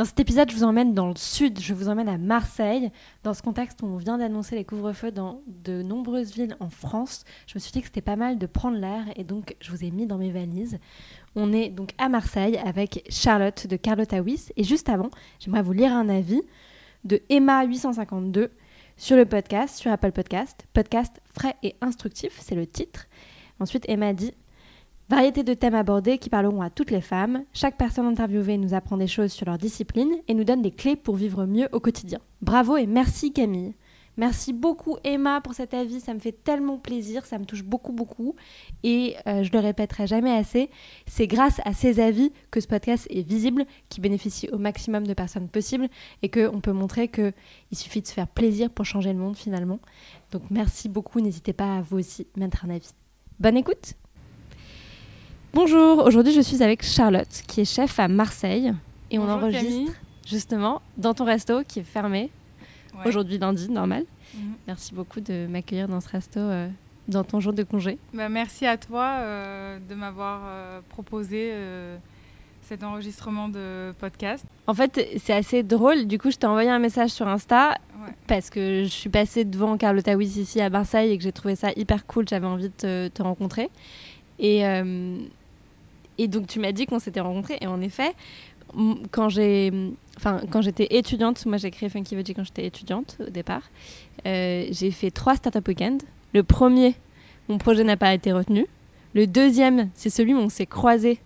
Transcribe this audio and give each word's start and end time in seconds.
Dans 0.00 0.06
cet 0.06 0.18
épisode, 0.18 0.50
je 0.50 0.56
vous 0.56 0.64
emmène 0.64 0.94
dans 0.94 1.08
le 1.08 1.14
sud, 1.14 1.60
je 1.60 1.74
vous 1.74 1.90
emmène 1.90 2.08
à 2.08 2.16
Marseille. 2.16 2.90
Dans 3.22 3.34
ce 3.34 3.42
contexte 3.42 3.82
où 3.82 3.84
on 3.84 3.98
vient 3.98 4.16
d'annoncer 4.16 4.56
les 4.56 4.64
couvre-feux 4.64 5.10
dans 5.12 5.42
de 5.46 5.82
nombreuses 5.82 6.32
villes 6.32 6.56
en 6.58 6.70
France, 6.70 7.24
je 7.46 7.52
me 7.54 7.60
suis 7.60 7.70
dit 7.70 7.80
que 7.82 7.88
c'était 7.88 8.00
pas 8.00 8.16
mal 8.16 8.38
de 8.38 8.46
prendre 8.46 8.78
l'air 8.78 9.04
et 9.16 9.24
donc 9.24 9.56
je 9.60 9.70
vous 9.70 9.84
ai 9.84 9.90
mis 9.90 10.06
dans 10.06 10.16
mes 10.16 10.30
valises. 10.30 10.78
On 11.36 11.52
est 11.52 11.68
donc 11.68 11.90
à 11.98 12.08
Marseille 12.08 12.56
avec 12.64 13.04
Charlotte 13.10 13.66
de 13.66 13.76
Carlotta 13.76 14.22
Wyss 14.22 14.54
et 14.56 14.64
juste 14.64 14.88
avant, 14.88 15.10
j'aimerais 15.38 15.60
vous 15.60 15.74
lire 15.74 15.92
un 15.92 16.08
avis 16.08 16.40
de 17.04 17.20
Emma852 17.28 18.48
sur 18.96 19.18
le 19.18 19.26
podcast, 19.26 19.76
sur 19.76 19.92
Apple 19.92 20.12
Podcast. 20.12 20.64
Podcast 20.72 21.20
frais 21.30 21.56
et 21.62 21.76
instructif, 21.82 22.38
c'est 22.40 22.54
le 22.54 22.66
titre. 22.66 23.04
Ensuite, 23.58 23.84
Emma 23.86 24.14
dit 24.14 24.32
Variété 25.10 25.42
de 25.42 25.54
thèmes 25.54 25.74
abordés 25.74 26.18
qui 26.18 26.30
parleront 26.30 26.62
à 26.62 26.70
toutes 26.70 26.92
les 26.92 27.00
femmes. 27.00 27.42
Chaque 27.52 27.76
personne 27.76 28.06
interviewée 28.06 28.58
nous 28.58 28.74
apprend 28.74 28.96
des 28.96 29.08
choses 29.08 29.32
sur 29.32 29.44
leur 29.46 29.58
discipline 29.58 30.14
et 30.28 30.34
nous 30.34 30.44
donne 30.44 30.62
des 30.62 30.70
clés 30.70 30.94
pour 30.94 31.16
vivre 31.16 31.46
mieux 31.46 31.68
au 31.72 31.80
quotidien. 31.80 32.20
Bravo 32.42 32.76
et 32.76 32.86
merci 32.86 33.32
Camille. 33.32 33.74
Merci 34.16 34.52
beaucoup 34.52 34.98
Emma 35.02 35.40
pour 35.40 35.54
cet 35.54 35.74
avis, 35.74 35.98
ça 35.98 36.14
me 36.14 36.20
fait 36.20 36.30
tellement 36.44 36.78
plaisir, 36.78 37.26
ça 37.26 37.40
me 37.40 37.44
touche 37.44 37.64
beaucoup 37.64 37.92
beaucoup 37.92 38.36
et 38.84 39.16
euh, 39.26 39.42
je 39.42 39.50
le 39.50 39.58
répéterai 39.58 40.06
jamais 40.06 40.30
assez, 40.30 40.70
c'est 41.06 41.26
grâce 41.26 41.60
à 41.64 41.72
ces 41.72 41.98
avis 41.98 42.30
que 42.52 42.60
ce 42.60 42.68
podcast 42.68 43.08
est 43.10 43.26
visible, 43.26 43.64
qui 43.88 44.00
bénéficie 44.00 44.48
au 44.50 44.58
maximum 44.58 45.08
de 45.08 45.14
personnes 45.14 45.48
possibles 45.48 45.88
et 46.22 46.28
qu'on 46.28 46.60
peut 46.60 46.72
montrer 46.72 47.08
qu'il 47.08 47.32
suffit 47.72 48.02
de 48.02 48.06
se 48.06 48.12
faire 48.12 48.28
plaisir 48.28 48.70
pour 48.70 48.84
changer 48.84 49.12
le 49.12 49.18
monde 49.18 49.36
finalement. 49.36 49.80
Donc 50.30 50.42
merci 50.50 50.88
beaucoup, 50.88 51.20
n'hésitez 51.20 51.52
pas 51.52 51.78
à 51.78 51.80
vous 51.80 51.98
aussi 51.98 52.28
mettre 52.36 52.64
un 52.64 52.70
avis. 52.70 52.90
Bonne 53.40 53.56
écoute 53.56 53.94
Bonjour, 55.52 56.04
aujourd'hui 56.04 56.32
je 56.32 56.40
suis 56.40 56.62
avec 56.62 56.84
Charlotte 56.84 57.42
qui 57.48 57.62
est 57.62 57.64
chef 57.64 57.98
à 57.98 58.06
Marseille 58.06 58.72
et 59.10 59.18
on 59.18 59.28
enregistre 59.28 59.92
justement 60.24 60.80
dans 60.96 61.12
ton 61.12 61.24
resto 61.24 61.64
qui 61.66 61.80
est 61.80 61.84
fermé 61.84 62.30
aujourd'hui 63.04 63.38
lundi, 63.38 63.68
normal. 63.68 64.04
Mhm. 64.34 64.52
Merci 64.68 64.94
beaucoup 64.94 65.20
de 65.20 65.48
m'accueillir 65.48 65.88
dans 65.88 66.00
ce 66.00 66.08
resto 66.08 66.38
euh, 66.38 66.68
dans 67.08 67.24
ton 67.24 67.40
jour 67.40 67.52
de 67.52 67.64
congé. 67.64 67.98
Bah, 68.14 68.28
merci 68.28 68.64
à 68.64 68.76
toi 68.76 69.16
euh, 69.18 69.78
de 69.88 69.94
m'avoir 69.96 70.42
euh, 70.44 70.80
proposé 70.88 71.52
cet 72.62 72.84
enregistrement 72.84 73.48
de 73.48 73.92
podcast. 73.98 74.44
En 74.68 74.74
fait, 74.74 75.04
c'est 75.18 75.32
assez 75.32 75.64
drôle. 75.64 76.06
Du 76.06 76.18
coup, 76.18 76.30
je 76.30 76.36
t'ai 76.36 76.46
envoyé 76.46 76.70
un 76.70 76.78
message 76.78 77.10
sur 77.10 77.26
Insta 77.26 77.76
parce 78.28 78.50
que 78.50 78.84
je 78.84 78.88
suis 78.88 79.10
passée 79.10 79.44
devant 79.44 79.76
Carlotta 79.76 80.14
Wiss 80.16 80.36
ici 80.36 80.60
à 80.60 80.70
Marseille 80.70 81.10
et 81.10 81.18
que 81.18 81.24
j'ai 81.24 81.32
trouvé 81.32 81.56
ça 81.56 81.70
hyper 81.74 82.06
cool. 82.06 82.28
J'avais 82.28 82.46
envie 82.46 82.70
de 82.78 83.08
te, 83.08 83.22
rencontrer. 83.22 83.68
Et, 84.38 84.62
et 86.22 86.28
donc, 86.28 86.46
tu 86.46 86.60
m'as 86.60 86.72
dit 86.72 86.86
qu'on 86.86 86.98
s'était 86.98 87.20
rencontrés. 87.20 87.56
Et 87.60 87.66
en 87.66 87.80
effet, 87.80 88.14
quand 89.10 89.28
j'ai 89.28 89.72
enfin 90.16 90.42
quand 90.50 90.62
j'étais 90.62 90.86
étudiante 90.90 91.44
moi 91.46 91.56
j'ai 91.56 91.72
créé 91.72 91.88
Funky 91.88 92.14
Veggie 92.14 92.34
quand 92.34 92.44
j'étais 92.44 92.66
étudiante 92.66 93.16
au 93.26 93.30
départ. 93.30 93.62
Euh, 94.26 94.66
j'ai 94.70 94.90
fait 94.90 95.10
trois 95.10 95.34
startup 95.34 95.66
week-ends. 95.66 95.98
Le 96.34 96.42
premier 96.42 96.94
mon 97.48 97.58
projet 97.58 97.82
n'a 97.82 97.96
pas 97.96 98.14
été 98.14 98.32
retenu. 98.32 98.66
Le 99.14 99.26
deuxième 99.26 99.90
c'est 99.94 100.10
celui 100.10 100.34
où 100.34 100.38
on 100.38 100.48
s'est 100.48 100.66
croisés. 100.66 101.18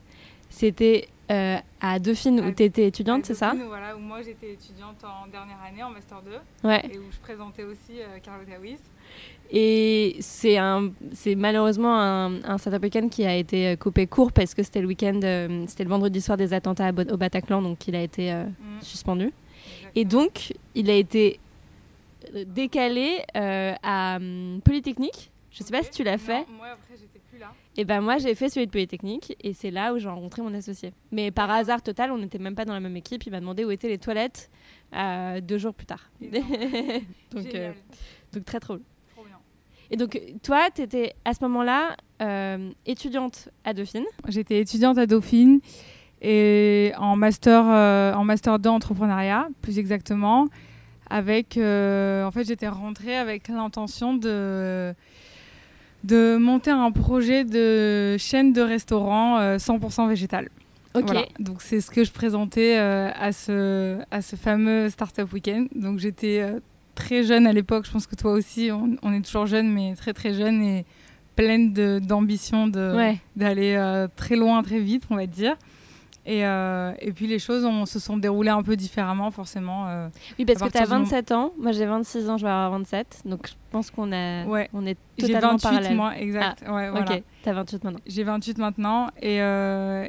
C'était 0.49 1.09
euh, 1.31 1.57
à 1.81 1.99
Dauphine 1.99 2.41
où 2.41 2.51
tu 2.53 2.63
étais 2.63 2.87
étudiante, 2.87 3.25
c'est 3.25 3.35
ça 3.35 3.55
Voilà, 3.67 3.97
où 3.97 3.99
moi 3.99 4.21
j'étais 4.23 4.53
étudiante 4.53 5.03
en 5.05 5.27
dernière 5.27 5.59
année, 5.67 5.83
en 5.83 5.91
Master 5.91 6.21
2, 6.23 6.69
ouais. 6.69 6.83
et 6.93 6.99
où 6.99 7.05
je 7.11 7.19
présentais 7.19 7.65
aussi 7.65 8.01
euh, 8.01 8.19
Carlotta. 8.23 8.53
Et 9.51 10.17
c'est 10.21 11.35
malheureusement 11.35 11.99
un, 11.99 12.43
un 12.45 12.59
startup 12.59 12.83
week-end 12.83 13.09
qui 13.09 13.25
a 13.25 13.35
été 13.35 13.69
euh, 13.69 13.77
coupé 13.77 14.07
court 14.07 14.33
parce 14.33 14.55
que 14.55 14.63
c'était 14.63 14.81
le 14.81 14.87
week-end, 14.87 15.21
euh, 15.23 15.65
c'était 15.67 15.85
le 15.85 15.91
vendredi 15.91 16.21
soir 16.21 16.37
des 16.37 16.53
attentats 16.53 16.91
au 16.91 17.17
Bataclan, 17.17 17.63
donc 17.63 17.87
il 17.89 17.97
a 17.97 18.03
été 18.03 18.33
mm. 18.33 18.83
suspendu. 18.83 19.33
Et 19.95 20.05
donc, 20.05 20.53
il 20.75 20.91
a 20.91 20.95
été 20.95 21.39
décalé 22.47 23.23
à 23.35 24.17
hum, 24.17 24.61
Polytechnique. 24.65 25.31
Je 25.51 25.63
ne 25.63 25.67
sais 25.67 25.73
pas 25.73 25.83
si 25.85 25.91
tu 25.91 26.03
l'as 26.03 26.19
fait. 26.19 26.45
moi, 26.59 26.67
après, 26.73 26.95
j'étais 26.99 27.07
plus 27.07 27.14
là. 27.14 27.14
Et 27.77 27.85
ben 27.85 28.01
moi, 28.01 28.19
j'ai 28.19 28.35
fait 28.35 28.49
celui 28.49 28.67
de 28.67 28.71
Polytechnique 28.71 29.37
et 29.43 29.53
c'est 29.53 29.71
là 29.71 29.93
où 29.93 29.99
j'ai 29.99 30.09
rencontré 30.09 30.43
mon 30.43 30.55
associé. 30.55 30.93
Mais 31.11 31.31
par 31.31 31.51
hasard 31.51 31.83
total, 31.83 32.13
on 32.13 32.19
n'était 32.19 32.39
même 32.39 32.55
pas 32.55 32.65
dans 32.65 32.75
la 32.75 32.81
même 32.81 32.97
équipe. 32.97 33.27
Il 33.27 33.31
m'a 33.31 33.41
demandé 33.41 33.65
où 33.65 33.71
étaient 33.71 33.89
les 33.89 33.99
toilettes 33.99 34.51
deux 35.43 35.59
jours 35.59 35.75
plus 35.75 35.87
tard. 35.87 36.09
donc, 36.21 37.47
donc 38.33 38.45
très 38.45 38.61
drôle. 38.61 38.81
Et 39.91 39.97
donc, 39.97 40.21
toi, 40.43 40.69
tu 40.75 40.83
étais 40.83 41.15
à 41.25 41.35
ce 41.35 41.45
moment-là 41.45 41.97
euh, 42.23 42.71
étudiante 42.87 43.49
à 43.65 43.75
Dauphine. 43.75 44.05
J'étais 44.29 44.61
étudiante 44.61 44.99
à 44.99 45.07
Dauphine 45.07 45.61
et 46.23 46.93
en 46.97 47.17
master, 47.17 47.65
euh, 47.69 48.15
en 48.15 48.25
master 48.25 48.59
2 48.59 48.71
entrepreneuriat, 48.71 49.49
plus 49.61 49.79
exactement. 49.79 50.49
Avec, 51.11 51.57
euh, 51.57 52.25
en 52.25 52.31
fait, 52.31 52.45
j'étais 52.45 52.69
rentrée 52.69 53.17
avec 53.17 53.49
l'intention 53.49 54.15
de, 54.15 54.95
de 56.05 56.37
monter 56.37 56.71
un 56.71 56.93
projet 56.93 57.45
de 57.45 58.17
chaîne 58.19 58.53
de 58.53 58.61
restaurants 58.61 59.57
100% 59.57 60.09
végétal. 60.09 60.49
Ok. 60.95 61.13
Donc 61.41 61.61
c'est 61.61 61.81
ce 61.81 61.91
que 61.91 62.05
je 62.05 62.13
présentais 62.13 62.77
à, 62.77 63.33
ce, 63.33 63.99
à 64.11 64.23
ce 64.23 64.37
fameux 64.37 64.91
Startup 64.91 65.31
Weekend. 65.33 65.69
Donc 65.75 65.99
j'étais 65.99 66.45
très 66.95 67.23
jeune 67.25 67.47
à 67.47 67.53
l'époque. 67.53 67.87
Je 67.87 67.93
pense 67.93 68.07
que 68.07 68.15
toi 68.15 68.33
aussi, 68.33 68.71
on, 68.71 69.13
est 69.13 69.25
toujours 69.25 69.47
jeune, 69.47 69.71
mais 69.71 69.95
très 69.95 70.13
très 70.13 70.35
jeune 70.35 70.63
et 70.63 70.85
pleine 71.37 71.73
d'ambition 72.01 72.69
d'aller 72.69 73.75
euh, 73.77 74.09
très 74.15 74.37
loin, 74.37 74.63
très 74.63 74.81
vite, 74.81 75.05
on 75.11 75.17
va 75.17 75.27
dire. 75.27 75.57
Et, 76.27 76.47
euh, 76.47 76.93
et, 77.01 77.13
puis 77.13 77.27
les 77.27 77.39
choses 77.39 77.65
on, 77.65 77.85
se 77.85 77.99
sont 77.99 78.17
déroulées 78.17 78.51
un 78.51 78.63
peu 78.63 78.77
différemment, 78.77 79.31
forcément. 79.31 79.89
Euh, 79.89 80.09
oui, 80.39 80.45
parce 80.47 80.61
que 80.61 80.69
tu 80.69 80.79
as 80.79 80.87
27 80.87 81.33
ans, 81.33 81.53
moi 81.59 81.73
j'ai 81.73 81.85
26 81.85 82.31
ans, 82.31 82.39
je 82.39 82.45
vais 82.45 82.51
avoir 82.51 82.71
27, 82.71 83.23
donc 83.27 83.49
je 83.49 83.55
pense 83.71 83.91
qu'on 83.91 84.11
ouais. 84.11 84.71
on 84.73 84.87
est 84.87 84.97
totalement 85.19 85.53
28 85.53 85.63
parallèle. 85.63 85.97
moi, 85.97 86.17
exact. 86.17 86.65
Ah, 86.67 86.75
ouais, 86.75 86.91
voilà. 86.91 87.17
Ok, 87.17 87.23
tu 87.43 87.49
as 87.49 87.53
28 87.53 87.85
maintenant. 87.85 88.01
J'ai 88.07 88.23
28 88.23 88.59
maintenant, 88.59 89.09
et 89.21 89.39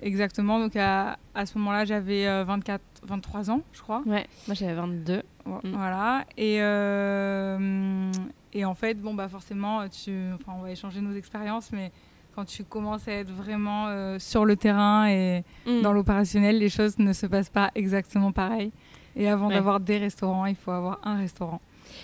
exactement, 0.02 0.60
donc 0.60 0.76
à, 0.76 1.18
à 1.34 1.46
ce 1.46 1.58
moment-là 1.58 1.86
j'avais 1.86 2.44
24, 2.44 2.82
23 3.04 3.52
ans, 3.52 3.62
je 3.74 3.82
crois. 3.82 4.02
Ouais, 4.06 4.26
moi 4.48 4.56
j'avais 4.56 4.74
22. 4.74 5.22
Mm. 5.46 5.60
Voilà. 5.74 6.26
Et, 6.38 6.58
euh, 6.60 8.12
et 8.54 8.66
en 8.66 8.76
fait, 8.76 8.96
bon, 8.96 9.14
bah 9.14 9.28
forcément, 9.28 9.88
tu, 9.90 10.12
enfin, 10.34 10.54
on 10.58 10.64
va 10.64 10.72
échanger 10.72 11.02
nos 11.02 11.16
expériences, 11.16 11.72
mais 11.72 11.92
quand 12.36 12.46
tu 12.46 12.64
commences 12.64 13.08
à 13.08 13.14
être 13.14 13.32
vraiment 13.32 13.88
euh, 13.88 14.20
sur 14.20 14.46
le 14.46 14.58
terrain 14.58 15.08
et 15.08 15.44
mm. 15.66 15.82
dans 15.82 15.94
l'opérationnel, 15.94 16.60
les 16.60 16.70
choses 16.70 17.00
ne 17.00 17.14
se 17.14 17.26
passent 17.26 17.50
pas 17.50 17.72
exactement 17.76 18.32
pareil. 18.32 18.72
Et 19.16 19.30
avant 19.30 19.48
d'avoir 19.48 19.80
des 19.80 19.98
restaurants, 19.98 20.46
il 20.46 20.56
faut 20.56 20.72
avoir 20.72 21.00
un 21.04 21.18
restaurant. 21.18 21.62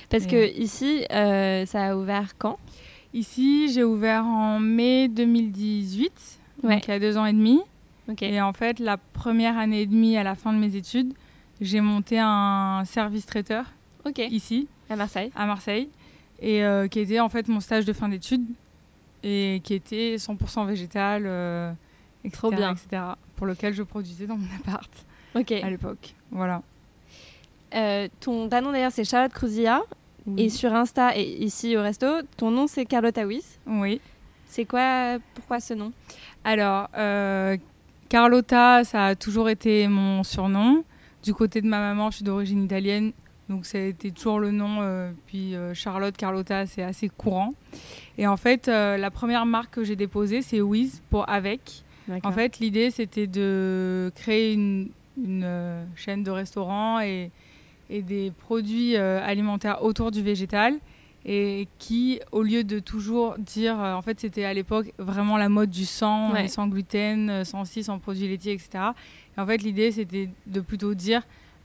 Parce 0.10 0.26
que 0.26 0.58
ici, 0.58 1.06
euh, 1.12 1.66
ça 1.66 1.88
a 1.88 1.96
ouvert 1.98 2.38
quand? 2.38 2.58
Ici, 3.14 3.70
j'ai 3.74 3.84
ouvert 3.84 4.26
en 4.26 4.60
mai 4.60 5.10
2018, 5.10 6.12
donc 6.64 6.88
il 6.88 6.92
y 6.92 6.94
a 6.94 7.00
deux 7.00 7.18
ans 7.18 7.26
et 7.26 7.34
demi. 7.34 7.60
Et 8.22 8.42
en 8.42 8.54
fait, 8.54 8.80
la 8.80 8.98
première 8.98 9.58
année 9.58 9.82
et 9.82 9.86
demie 9.86 10.16
à 10.16 10.24
la 10.24 10.36
fin 10.36 10.54
de 10.54 10.58
mes 10.58 10.76
études, 10.76 11.14
j'ai 11.60 11.82
monté 11.82 12.18
un 12.20 12.84
service 12.86 13.26
traiteur 13.26 13.66
ici. 14.18 14.68
À 14.90 14.96
Marseille. 14.96 15.32
À 15.36 15.46
Marseille. 15.46 15.90
Et 16.42 16.64
euh, 16.64 16.88
qui 16.88 17.00
était 17.00 17.20
en 17.20 17.30
fait 17.30 17.48
mon 17.48 17.60
stage 17.60 17.86
de 17.86 17.94
fin 17.94 18.10
d'études 18.10 18.46
et 19.24 19.62
qui 19.64 19.74
était 19.74 20.16
100% 20.16 20.66
végétal, 20.68 21.24
euh, 21.26 21.72
etc., 22.24 22.48
bien. 22.52 22.72
etc. 22.74 23.04
Pour 23.36 23.48
lequel 23.48 23.74
je 23.74 23.84
produisais 23.84 24.28
dans 24.28 24.38
mon 24.38 24.48
appart 24.60 24.92
à 25.36 25.70
l'époque. 25.70 26.16
Voilà. 26.32 26.62
Euh, 27.74 28.08
ton, 28.20 28.48
nom 28.48 28.72
d'ailleurs 28.72 28.92
c'est 28.92 29.04
Charlotte 29.04 29.34
Cruzilla. 29.34 29.82
Et 30.38 30.50
sur 30.50 30.72
Insta 30.76 31.18
et 31.18 31.24
ici 31.44 31.76
au 31.76 31.82
resto, 31.82 32.06
ton 32.38 32.52
nom 32.52 32.68
c'est 32.68 32.86
Carlotta 32.86 33.26
Wiss. 33.26 33.60
Oui. 33.66 34.00
C'est 34.46 34.66
quoi, 34.66 35.18
pourquoi 35.34 35.60
ce 35.60 35.74
nom? 35.74 35.94
Alors, 36.44 36.90
euh, 36.96 37.58
Carlotta, 38.10 38.84
ça 38.84 39.06
a 39.06 39.16
toujours 39.16 39.50
été 39.50 39.88
mon 39.88 40.24
surnom. 40.24 40.84
Du 41.24 41.34
côté 41.34 41.62
de 41.62 41.68
ma 41.68 41.80
maman, 41.80 42.12
je 42.12 42.18
suis 42.18 42.26
d'origine 42.26 42.64
italienne, 42.64 43.14
donc 43.52 43.66
ça 43.66 43.78
a 43.78 43.82
été 43.82 44.12
toujours 44.12 44.40
le 44.40 44.52
nom. 44.52 44.80
euh, 44.82 45.12
puis 45.28 45.56
euh, 45.56 45.74
Charlotte, 45.74 46.16
Carlotta, 46.16 46.66
c'est 46.66 46.84
assez 46.84 47.10
courant. 47.10 47.54
Et 48.18 48.26
en 48.26 48.38
fait, 48.38 48.68
euh, 48.68 48.98
la 48.98 49.12
première 49.12 49.46
marque 49.46 49.76
que 49.76 49.84
j'ai 49.84 49.96
déposée, 49.98 50.42
c'est 50.42 50.62
Wiz 50.62 51.02
pour 51.10 51.30
Avec. 51.30 51.84
En 52.24 52.32
fait, 52.32 52.60
l'idée, 52.60 52.92
c'était 52.92 53.28
de 53.28 54.12
créer 54.16 54.54
une, 54.54 54.90
une, 55.24 55.86
chaîne 55.96 56.24
de 56.24 56.32
restaurants 56.32 57.00
et, 57.00 57.30
et 57.90 58.02
des 58.02 58.32
produits 58.32 58.98
euh, 58.98 59.22
alimentaires 59.24 59.84
autour 59.84 60.12
du 60.12 60.22
végétal. 60.22 60.76
Et 61.24 61.68
qui, 61.78 62.20
au 62.32 62.42
lieu 62.42 62.64
de 62.64 62.80
toujours 62.80 63.36
dire, 63.38 63.80
euh, 63.80 63.94
en 63.94 64.02
fait, 64.02 64.20
c'était 64.20 64.44
à 64.44 64.54
l'époque 64.54 64.92
vraiment 64.98 65.38
la 65.38 65.50
mode 65.50 65.70
du 65.70 65.82
Ouais. 65.84 66.46
euh, 66.46 66.48
sans 66.48 66.68
gluten, 66.68 67.46
sans 67.46 67.64
ci, 67.64 67.84
sans 67.84 68.00
produits 68.00 68.28
laitiers, 68.28 68.54
etc. 68.54 68.70
Et 69.38 69.40
en 69.40 69.46
fait, 69.46 69.58
l'idée, 69.62 69.92
c'était 69.92 70.30
de 70.48 70.60
plutôt 70.62 70.96
dire 70.96 71.22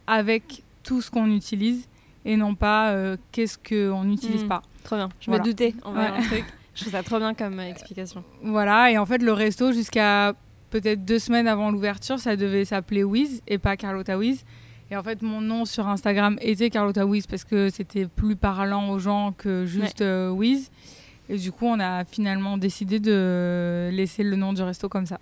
avec 0.07 0.63
tout 0.87 1.03
ce 1.03 1.11
qu'on 1.11 1.31
utilise 1.31 1.89
et 2.25 2.37
non 2.37 2.55
pas 2.55 2.91
euh, 2.91 3.17
qu'est-ce 3.33 3.59
qu'on 3.59 4.05
n'utilise 4.05 4.45
Mm. 4.45 4.49
pas. 4.49 4.63
Trop 4.85 4.97
bien. 4.97 5.09
Je 5.21 5.27
Voilà. 5.31 5.43
me 5.45 5.49
doutais 5.49 5.75
en 5.85 5.95
Ouais. 5.95 6.23
truc. 6.23 6.45
Je 6.75 6.81
trouve 6.83 6.93
ça 6.93 7.03
trop 7.03 7.19
bien 7.19 7.33
comme 7.35 7.59
euh, 7.59 7.69
explication. 7.71 8.23
Voilà, 8.43 8.91
et 8.91 8.99
en 8.99 9.07
fait, 9.07 9.19
le 9.23 9.33
resto, 9.33 9.73
jusqu'à 9.73 10.35
peut-être 10.71 11.05
deux 11.05 11.19
semaines 11.19 11.49
avant 11.49 11.71
l'ouverture, 11.71 12.19
ça 12.19 12.37
devait 12.37 12.65
s'appeler 12.67 13.03
Wiz 13.05 13.41
et 13.49 13.57
pas 13.59 13.77
Carlotta 13.77 14.19
Wiz. 14.19 14.45
Et 14.91 14.97
en 14.97 15.03
fait, 15.03 15.23
mon 15.23 15.41
nom 15.41 15.65
sur 15.65 15.89
Instagram 15.89 16.37
était 16.41 16.69
Carlotta 16.71 17.07
Wiz 17.07 17.27
parce 17.27 17.45
que 17.45 17.71
c'était 17.71 18.07
plus 18.07 18.37
parlant 18.37 18.91
aux 18.91 18.99
gens 18.99 19.33
que 19.33 19.65
juste 19.67 20.01
euh, 20.03 20.29
Wiz. 20.31 20.71
Et 21.29 21.39
du 21.39 21.51
coup, 21.51 21.67
on 21.67 21.81
a 21.81 22.05
finalement 22.05 22.57
décidé 22.59 23.01
de 23.01 23.89
laisser 23.93 24.23
le 24.23 24.37
nom 24.37 24.53
du 24.53 24.63
resto 24.63 24.89
comme 24.89 25.07
ça. 25.07 25.19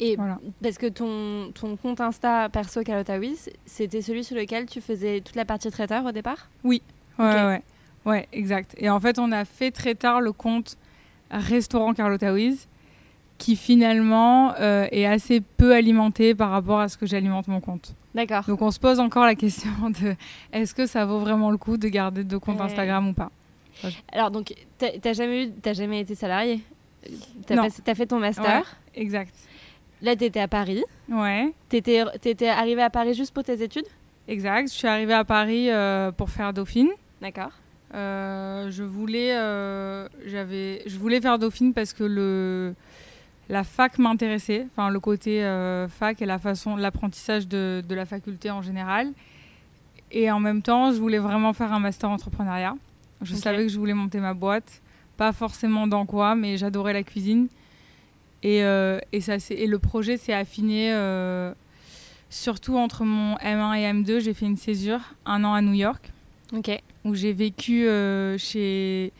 Et 0.00 0.16
Voilà. 0.16 0.38
parce 0.62 0.76
que 0.78 0.86
ton, 0.86 1.52
ton 1.52 1.76
compte 1.76 2.00
Insta 2.00 2.48
perso 2.48 2.82
Carlotta 2.82 3.18
c'était 3.64 4.02
celui 4.02 4.24
sur 4.24 4.36
lequel 4.36 4.66
tu 4.66 4.80
faisais 4.80 5.20
toute 5.20 5.36
la 5.36 5.44
partie 5.44 5.70
traiteur 5.70 6.04
au 6.04 6.12
départ? 6.12 6.48
Ouais, 6.64 6.80
Ok. 7.18 7.24
ouais, 7.24 7.62
ouais, 8.06 8.28
exact. 8.32 8.74
Et 8.78 8.90
en 8.90 8.98
fait, 8.98 9.18
on 9.18 9.30
a 9.30 9.44
fait 9.44 9.70
très 9.70 9.94
tard 9.94 10.20
le 10.20 10.32
compte 10.32 10.76
restaurant 11.30 11.94
Carlotta 11.94 12.32
Wiz 12.32 12.66
qui 13.38 13.56
finalement 13.56 14.54
euh, 14.60 14.86
est 14.92 15.06
assez 15.06 15.40
peu 15.40 15.74
alimenté 15.74 16.34
par 16.34 16.50
rapport 16.50 16.80
à 16.80 16.88
ce 16.88 16.96
que 16.96 17.06
j'alimente 17.06 17.48
mon 17.48 17.60
compte. 17.60 17.94
D'accord. 18.14 18.44
Donc 18.46 18.62
on 18.62 18.70
se 18.70 18.78
pose 18.78 19.00
encore 19.00 19.24
la 19.24 19.34
question 19.34 19.70
de 20.00 20.14
est-ce 20.52 20.74
que 20.74 20.86
ça 20.86 21.04
vaut 21.04 21.18
vraiment 21.18 21.50
le 21.50 21.56
coup 21.56 21.76
de 21.76 21.88
garder 21.88 22.22
deux 22.24 22.38
comptes 22.38 22.58
Ouais. 22.58 22.64
Instagram 22.66 23.08
ou 23.08 23.12
pas? 23.12 23.30
Alors, 24.12 24.30
donc, 24.30 24.54
t'as 24.78 25.12
jamais, 25.12 25.46
eu- 25.46 25.74
jamais 25.74 26.00
été 26.00 26.14
salarié? 26.14 26.60
T'as 27.46 27.68
t'as 27.84 27.94
fait 27.96 28.06
ton 28.06 28.20
master? 28.20 28.76
Exact. 28.94 29.34
Là, 30.04 30.14
t'étais 30.14 30.40
à 30.40 30.48
Paris. 30.48 30.84
Ouais, 31.08 31.50
T'étais 31.70 32.04
étais 32.22 32.48
arrivé 32.48 32.82
à 32.82 32.90
Paris 32.90 33.14
juste 33.14 33.32
pour 33.32 33.42
tes 33.42 33.62
études? 33.62 33.86
Exact. 34.28 34.68
Je 34.68 34.74
suis 34.74 34.86
arrivée 34.86 35.14
à 35.14 35.24
Paris 35.24 35.70
euh, 35.70 36.12
pour 36.12 36.28
faire 36.28 36.52
Dauphine. 36.52 36.90
D'accord. 37.22 37.52
Euh, 37.94 38.70
je 38.70 38.82
voulais, 38.82 39.34
euh, 39.34 40.06
j'avais, 40.26 40.82
je 40.84 40.98
voulais 40.98 41.22
faire 41.22 41.38
Dauphine 41.38 41.72
parce 41.72 41.94
que 41.94 42.04
le, 42.04 42.74
la 43.48 43.64
fac 43.64 43.98
m'intéressait, 43.98 44.66
enfin 44.70 44.90
le 44.90 45.00
côté 45.00 45.42
euh, 45.42 45.88
fac 45.88 46.20
et 46.20 46.26
la 46.26 46.38
façon, 46.38 46.76
l'apprentissage 46.76 47.48
de, 47.48 47.82
de 47.88 47.94
la 47.94 48.04
faculté 48.04 48.50
en 48.50 48.60
général. 48.60 49.10
Et 50.12 50.30
en 50.30 50.38
même 50.38 50.60
temps, 50.60 50.92
je 50.92 50.98
voulais 50.98 51.18
vraiment 51.18 51.54
faire 51.54 51.72
un 51.72 51.80
master 51.80 52.10
entrepreneuriat. 52.10 52.76
Je 53.22 53.34
savais 53.34 53.62
que 53.62 53.68
je 53.72 53.78
voulais 53.78 53.94
monter 53.94 54.20
ma 54.20 54.34
boîte, 54.34 54.82
pas 55.16 55.32
forcément 55.32 55.86
dans 55.86 56.04
quoi, 56.04 56.34
mais 56.34 56.58
j'adorais 56.58 56.92
la 56.92 57.02
cuisine. 57.04 57.48
Et, 58.44 58.62
euh, 58.62 58.98
et, 59.12 59.20
ça, 59.20 59.36
et 59.50 59.66
le 59.66 59.78
projet 59.78 60.16
s'est 60.18 60.34
affiné 60.34 60.92
euh, 60.92 61.52
surtout 62.30 62.76
entre 62.76 63.04
mon 63.04 63.36
M1 63.36 63.76
et 63.78 63.92
M2. 63.92 64.20
J'ai 64.20 64.34
fait 64.34 64.46
une 64.46 64.58
césure, 64.58 65.00
un 65.26 65.42
an 65.44 65.54
à 65.54 65.62
New 65.62 65.72
York 65.72 66.12
où 67.04 67.14
j'ai 67.14 67.32
vécu 67.32 67.86
euh, 67.88 68.38
chez 68.38 69.12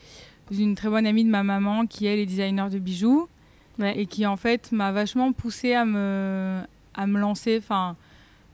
une 0.52 0.74
très 0.76 0.88
bonne 0.88 1.06
amie 1.06 1.24
de 1.24 1.30
ma 1.30 1.42
maman 1.42 1.86
qui 1.86 2.06
elle 2.06 2.18
est 2.18 2.26
designer 2.26 2.70
de 2.70 2.78
bijoux 2.78 3.28
Ouais. 3.76 3.98
et 3.98 4.06
qui 4.06 4.24
en 4.24 4.36
fait 4.36 4.70
m'a 4.70 4.92
vachement 4.92 5.32
poussée 5.32 5.74
à 5.74 5.84
me 5.84 6.60
à 6.94 7.08
me 7.08 7.18
lancer 7.18 7.58
enfin 7.58 7.96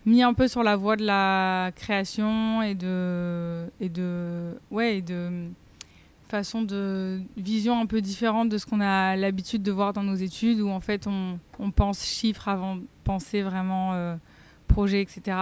mis 0.07 0.23
un 0.23 0.33
peu 0.33 0.49
sur 0.49 0.63
la 0.63 0.77
voie 0.77 0.97
de 0.97 1.05
la 1.05 1.73
création 1.77 2.63
et 2.63 2.75
de 2.75 3.67
et 3.83 3.91
de 3.91 4.55
ouais 4.71 4.97
et 4.97 5.03
de 5.03 5.29
façon 6.31 6.63
de 6.63 7.21
vision 7.37 7.81
un 7.81 7.87
peu 7.87 8.01
différente 8.01 8.49
de 8.49 8.59
ce 8.59 8.67
qu'on 8.67 8.81
a 8.81 9.17
l'habitude 9.17 9.63
de 9.63 9.73
voir 9.73 9.93
dans 9.93 10.03
nos 10.03 10.15
études 10.15 10.61
où 10.61 10.69
en 10.69 10.81
fait 10.81 11.07
on, 11.07 11.39
on 11.59 11.71
pense 11.71 12.05
chiffres 12.05 12.49
avant 12.49 12.77
de 12.77 12.83
penser 13.05 13.43
vraiment 13.43 13.93
euh, 13.95 14.17
projet 14.69 15.01
etc 15.03 15.37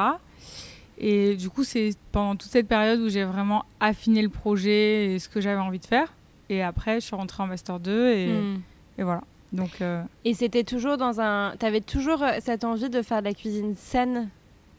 et 1.01 1.37
du 1.37 1.49
coup, 1.49 1.63
c'est 1.63 1.91
pendant 2.11 2.35
toute 2.35 2.51
cette 2.51 2.67
période 2.67 2.99
où 2.99 3.09
j'ai 3.09 3.23
vraiment 3.23 3.65
affiné 3.79 4.21
le 4.21 4.29
projet 4.29 5.15
et 5.15 5.19
ce 5.21 5.29
que 5.29 5.41
j'avais 5.41 5.61
envie 5.61 5.79
de 5.79 5.85
faire. 5.87 6.13
Et 6.49 6.61
après, 6.61 6.99
je 7.01 7.07
suis 7.07 7.15
rentrée 7.15 7.41
en 7.41 7.47
Master 7.47 7.79
2 7.79 8.09
et, 8.11 8.27
Hmm. 8.27 8.61
et 8.99 9.05
voilà. 9.05 9.23
Donc, 9.53 9.81
euh, 9.81 10.03
Et 10.25 10.35
c'était 10.35 10.65
toujours 10.65 10.97
dans 10.97 11.21
un. 11.21 11.55
T'avais 11.57 11.83
toujours 11.83 12.25
euh, 12.25 12.39
cette 12.41 12.65
envie 12.65 12.91
de 12.91 13.01
faire 13.03 13.21
de 13.21 13.27
la 13.27 13.35
cuisine 13.35 13.77
saine? 13.77 14.29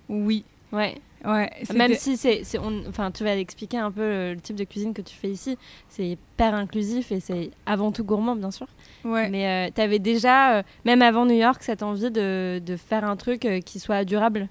Oui. 0.10 0.44
Ouais. 0.74 1.00
Ouais, 1.26 1.50
Même 1.76 1.96
si 1.96 2.16
c'est. 2.16 2.44
Enfin, 2.88 3.12
tu 3.12 3.24
vas 3.24 3.36
expliquer 3.36 3.78
un 3.78 3.92
peu 3.92 4.02
le, 4.34 4.38
type 4.42 4.56
de 4.56 4.64
cuisine 4.64 4.94
que 4.94 5.02
tu 5.02 5.16
fais 5.16 5.30
ici. 5.30 5.58
C'est 5.90 6.08
hyper 6.08 6.54
inclusif 6.54 7.12
et 7.12 7.20
c'est 7.20 7.52
avant 7.66 7.92
tout 7.92 8.04
gourmand, 8.04 8.36
bien 8.36 8.52
sûr. 8.52 8.68
ouais. 9.04 9.30
Mais 9.30 9.72
tu 9.76 9.82
avais 9.82 10.00
déjà, 10.00 10.58
euh, 10.58 10.64
même 10.86 11.02
avant 11.02 11.26
New 11.26 11.36
York, 11.36 11.62
cette 11.62 11.84
envie 11.84 12.12
de, 12.12 12.62
de 12.66 12.76
faire 12.78 13.04
un 13.04 13.16
truc 13.18 13.46
euh, 13.46 13.60
qui 13.60 13.80
soit 13.80 14.06
durable. 14.06 14.50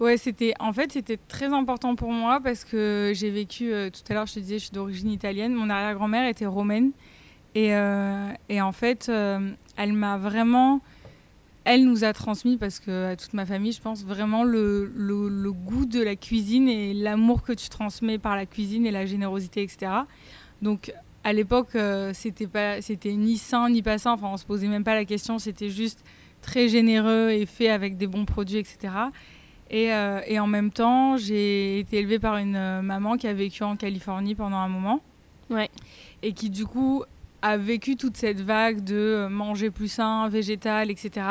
Ouais, 0.00 0.16
c'était 0.16 0.54
en 0.60 0.72
fait 0.72 0.92
c'était 0.92 1.18
très 1.28 1.52
important 1.52 1.94
pour 1.94 2.10
moi 2.10 2.40
parce 2.42 2.64
que 2.64 3.12
j'ai 3.14 3.28
vécu 3.28 3.70
euh, 3.70 3.90
tout 3.90 4.00
à 4.08 4.14
l'heure 4.14 4.24
je 4.26 4.32
te 4.32 4.40
disais 4.40 4.58
je 4.58 4.64
suis 4.64 4.72
d'origine 4.72 5.10
italienne, 5.10 5.52
mon 5.52 5.68
arrière-grand-mère 5.68 6.26
était 6.26 6.46
romaine 6.46 6.92
et, 7.54 7.74
euh, 7.74 8.30
et 8.48 8.62
en 8.62 8.72
fait 8.72 9.10
euh, 9.10 9.50
elle 9.76 9.92
m'a 9.92 10.16
vraiment 10.16 10.80
elle 11.64 11.84
nous 11.84 12.04
a 12.04 12.12
transmis 12.12 12.56
parce 12.56 12.80
que 12.80 13.12
à 13.12 13.16
toute 13.16 13.34
ma 13.34 13.46
famille 13.46 13.72
je 13.72 13.80
pense 13.80 14.04
vraiment 14.04 14.44
le, 14.44 14.90
le, 14.94 15.28
le 15.28 15.52
goût 15.52 15.86
de 15.86 16.00
la 16.00 16.16
cuisine 16.16 16.68
et 16.68 16.94
l'amour 16.94 17.42
que 17.42 17.52
tu 17.52 17.68
transmets 17.68 18.18
par 18.18 18.36
la 18.36 18.46
cuisine 18.46 18.86
et 18.86 18.90
la 18.90 19.06
générosité 19.06 19.62
etc. 19.62 19.92
Donc 20.62 20.92
à 21.24 21.32
l'époque 21.32 21.74
euh, 21.74 22.12
c'était 22.14 22.46
pas 22.46 22.80
c'était 22.80 23.12
ni 23.12 23.36
sain 23.36 23.68
ni 23.68 23.82
pas 23.82 23.98
sain 23.98 24.12
enfin 24.12 24.28
on 24.32 24.36
se 24.36 24.46
posait 24.46 24.68
même 24.68 24.84
pas 24.84 24.94
la 24.94 25.04
question 25.04 25.38
c'était 25.38 25.70
juste 25.70 26.02
très 26.40 26.68
généreux 26.68 27.30
et 27.30 27.44
fait 27.46 27.68
avec 27.68 27.96
des 27.96 28.06
bons 28.06 28.24
produits 28.24 28.58
etc. 28.58 28.92
Et, 29.70 29.92
euh, 29.92 30.20
et 30.26 30.40
en 30.40 30.48
même 30.48 30.72
temps, 30.72 31.16
j'ai 31.16 31.78
été 31.78 31.98
élevée 31.98 32.18
par 32.18 32.36
une 32.38 32.56
euh, 32.56 32.82
maman 32.82 33.16
qui 33.16 33.28
a 33.28 33.32
vécu 33.32 33.62
en 33.62 33.76
Californie 33.76 34.34
pendant 34.34 34.56
un 34.56 34.68
moment. 34.68 35.00
Ouais. 35.48 35.70
Et 36.22 36.32
qui, 36.32 36.50
du 36.50 36.66
coup, 36.66 37.04
a 37.42 37.56
vécu 37.56 37.96
toute 37.96 38.16
cette 38.16 38.40
vague 38.40 38.84
de 38.84 38.94
euh, 38.96 39.28
manger 39.28 39.70
plus 39.70 39.88
sain, 39.88 40.28
végétal, 40.28 40.90
etc. 40.90 41.26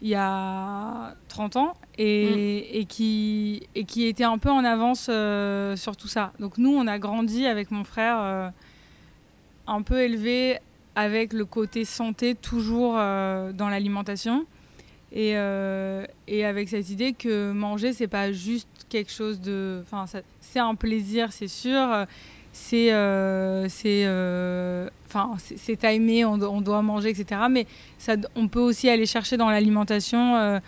il 0.00 0.08
y 0.08 0.14
a 0.14 1.14
30 1.28 1.56
ans 1.56 1.74
et, 1.98 2.78
et, 2.80 2.84
qui, 2.84 3.66
et 3.74 3.84
qui 3.84 4.06
était 4.06 4.24
un 4.24 4.38
peu 4.38 4.50
en 4.50 4.64
avance 4.64 5.08
euh, 5.10 5.74
sur 5.76 5.96
tout 5.96 6.08
ça. 6.08 6.32
Donc 6.38 6.56
nous, 6.58 6.70
on 6.70 6.86
a 6.86 6.98
grandi 6.98 7.46
avec 7.46 7.70
mon 7.70 7.84
frère 7.84 8.18
euh, 8.20 8.48
un 9.66 9.82
peu 9.82 10.00
élevé 10.02 10.58
avec 10.94 11.32
le 11.32 11.44
côté 11.44 11.84
santé 11.84 12.34
toujours 12.34 12.94
euh, 12.96 13.52
dans 13.52 13.68
l'alimentation. 13.68 14.46
Et, 15.10 15.30
et 16.26 16.44
avec 16.44 16.68
cette 16.68 16.90
idée 16.90 17.14
que 17.14 17.50
manger, 17.52 17.94
c'est 17.94 18.08
pas 18.08 18.30
juste 18.30 18.68
quelque 18.90 19.10
chose 19.10 19.40
de. 19.40 19.80
Enfin, 19.82 20.04
c'est 20.40 20.58
un 20.58 20.74
plaisir, 20.74 21.32
c'est 21.32 21.48
sûr. 21.48 22.04
C'est. 22.52 22.92
euh, 22.92 23.68
euh, 23.86 24.88
Enfin, 25.08 25.32
c'est 25.38 25.76
timé, 25.76 26.24
on, 26.26 26.36
do- 26.38 26.50
on 26.50 26.60
doit 26.60 26.82
manger, 26.82 27.08
etc. 27.10 27.40
Mais 27.50 27.66
ça, 27.98 28.14
on 28.36 28.46
peut 28.46 28.60
aussi 28.60 28.88
aller 28.90 29.06
chercher 29.06 29.36
dans 29.38 29.48
l'alimentation 29.48 30.36
euh, 30.36 30.60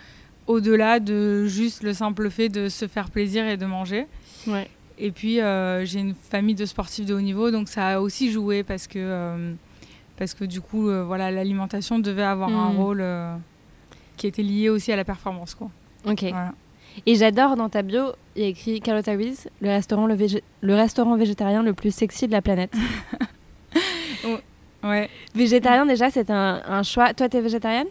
au-delà 0.47 0.99
de 0.99 1.45
juste 1.45 1.83
le 1.83 1.93
simple 1.93 2.29
fait 2.31 2.49
de 2.49 2.67
se 2.67 2.87
faire 2.87 3.09
plaisir 3.11 3.45
et 3.47 3.55
de 3.57 3.65
manger. 3.67 4.07
Ouais. 4.47 4.67
Et 4.97 5.11
puis, 5.11 5.39
euh, 5.39 5.85
j'ai 5.85 5.99
une 5.99 6.15
famille 6.15 6.55
de 6.55 6.65
sportifs 6.65 7.05
de 7.05 7.13
haut 7.13 7.21
niveau, 7.21 7.51
donc 7.51 7.69
ça 7.69 7.87
a 7.87 7.99
aussi 7.99 8.31
joué 8.31 8.63
parce 8.63 8.87
que, 8.87 8.97
euh, 8.99 9.53
parce 10.17 10.33
que 10.33 10.43
du 10.45 10.59
coup, 10.61 10.89
euh, 10.89 11.03
voilà, 11.03 11.29
l'alimentation 11.31 11.99
devait 11.99 12.23
avoir 12.23 12.49
un 12.49 12.73
Mm. 12.73 12.77
rôle 12.77 13.05
qui 14.17 14.27
était 14.27 14.43
lié 14.43 14.69
aussi 14.69 14.91
à 14.91 14.95
la 14.95 15.03
performance. 15.05 15.53
Quoi. 15.55 15.69
Ok. 16.07 16.21
Voilà. 16.23 16.53
Et 17.05 17.15
j'adore 17.15 17.55
dans 17.55 17.69
ta 17.69 17.83
bio, 17.83 18.11
il 18.35 18.41
y 18.41 18.45
a 18.45 18.49
écrit 18.49 18.81
Carlotta 18.81 19.15
Wiz, 19.15 19.47
le 19.61 19.69
restaurant, 19.69 20.07
le, 20.07 20.15
le 20.61 20.75
restaurant 20.75 21.15
végétarien 21.15 21.63
le 21.63 21.73
plus 21.73 21.93
sexy 21.93 22.27
de 22.27 22.31
la 22.31 22.41
planète. 22.41 22.73
Ouais. 24.83 25.09
Végétarien, 25.35 25.85
déjà, 25.85 26.09
c'est 26.09 26.29
un, 26.29 26.61
un 26.67 26.83
choix. 26.83 27.13
Toi, 27.13 27.29
t'es 27.29 27.41
végétarienne? 27.41 27.87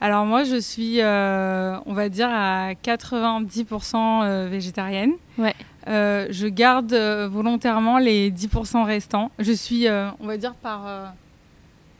Alors 0.00 0.24
moi, 0.24 0.44
je 0.44 0.58
suis, 0.58 1.00
euh, 1.00 1.76
on 1.84 1.92
va 1.92 2.08
dire, 2.08 2.28
à 2.30 2.72
90% 2.72 3.96
euh, 3.96 4.48
végétarienne. 4.50 5.12
Ouais. 5.36 5.54
je 5.86 6.46
garde 6.48 6.94
volontairement 7.30 7.98
les 7.98 8.30
10% 8.30 8.84
restants. 8.84 9.30
Je 9.38 9.52
suis, 9.52 9.86
on 9.88 10.26
va 10.26 10.36
dire, 10.36 10.54
par, 10.54 11.14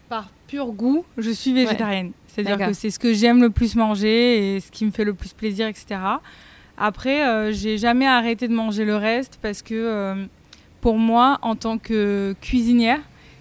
par 0.09 0.31
pur 0.47 0.67
goût, 0.73 1.05
je 1.19 1.31
suis 1.31 1.53
végétarienne. 1.53 2.13
C'est-à-dire 2.27 2.69
que 2.69 2.73
c'est 2.73 2.91
ce 2.91 2.99
que 2.99 3.13
j'aime 3.13 3.41
le 3.41 3.51
plus 3.51 3.77
manger 3.77 4.57
et 4.57 4.61
ce 4.61 4.71
qui 4.71 4.87
me 4.87 4.91
fait 4.91 5.05
le 5.05 5.15
plus 5.15 5.33
plaisir, 5.33 5.67
etc. 5.67 6.01
Après, 6.79 7.53
j'ai 7.53 7.77
jamais 7.77 8.07
arrêté 8.07 8.49
de 8.49 8.55
manger 8.55 8.85
le 8.85 8.97
reste 8.97 9.39
parce 9.43 9.61
que 9.61 10.27
pour 10.81 10.97
moi, 10.97 11.39
en 11.43 11.55
tant 11.55 11.77
que 11.77 12.35
cuisinière, 12.41 13.01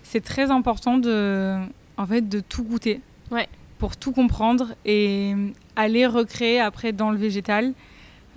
c'est 0.10 0.22
très 0.22 0.50
important 0.50 0.98
de, 0.98 1.56
en 1.98 2.08
fait, 2.08 2.28
de 2.28 2.40
tout 2.40 2.64
goûter. 2.64 3.00
Ouais. 3.30 3.48
Pour 3.78 3.96
tout 3.96 4.12
comprendre 4.12 4.74
et 4.84 5.36
aller 5.76 6.08
recréer 6.08 6.60
après 6.60 6.94
dans 6.94 7.12
le 7.12 7.18
végétal 7.18 7.74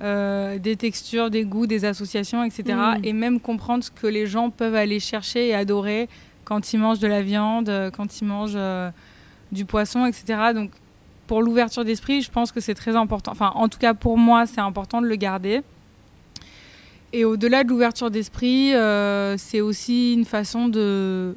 euh, 0.02 0.59
des 0.59 0.76
textures, 0.76 1.31
des 1.31 1.45
goûts, 1.45 1.67
des 1.67 1.87
associations, 1.87 2.45
etc. 2.45 2.79
Mm. 2.99 3.05
Et 3.05 3.12
même 3.14 3.41
comprendre 3.41 3.83
ce 3.83 3.91
que 3.91 4.07
les 4.07 4.26
gens 4.26 4.50
peuvent 4.50 4.75
aller 4.75 5.00
chercher 5.00 5.49
et 5.49 5.55
adorer 5.55 6.11
quand 6.45 6.75
ils 6.75 6.79
mangent 6.79 6.99
de 6.99 7.07
la 7.07 7.23
viande, 7.23 7.73
quand 7.97 8.21
ils 8.21 8.26
mangent 8.26 8.52
euh, 8.55 8.91
du 9.50 9.64
poisson, 9.64 10.05
etc. 10.05 10.52
Donc, 10.55 10.73
pour 11.26 11.41
l'ouverture 11.41 11.87
d'esprit, 11.87 12.21
je 12.21 12.31
pense 12.31 12.52
que 12.52 12.61
c'est 12.61 12.75
très 12.75 12.97
important. 12.97 13.33
Enfin, 13.33 13.52
en 13.55 13.71
tout 13.71 13.79
cas, 13.79 13.95
pour 13.95 14.19
moi, 14.19 14.45
c'est 14.45 14.61
important 14.61 15.00
de 15.00 15.07
le 15.07 15.17
garder. 15.17 15.62
Et 17.14 17.25
au-delà 17.25 17.64
de 17.64 17.71
l'ouverture 17.71 18.11
d'esprit, 18.11 18.75
euh, 18.75 19.37
c'est 19.38 19.62
aussi 19.62 20.12
une 20.12 20.26
façon 20.26 20.69
de 20.69 21.35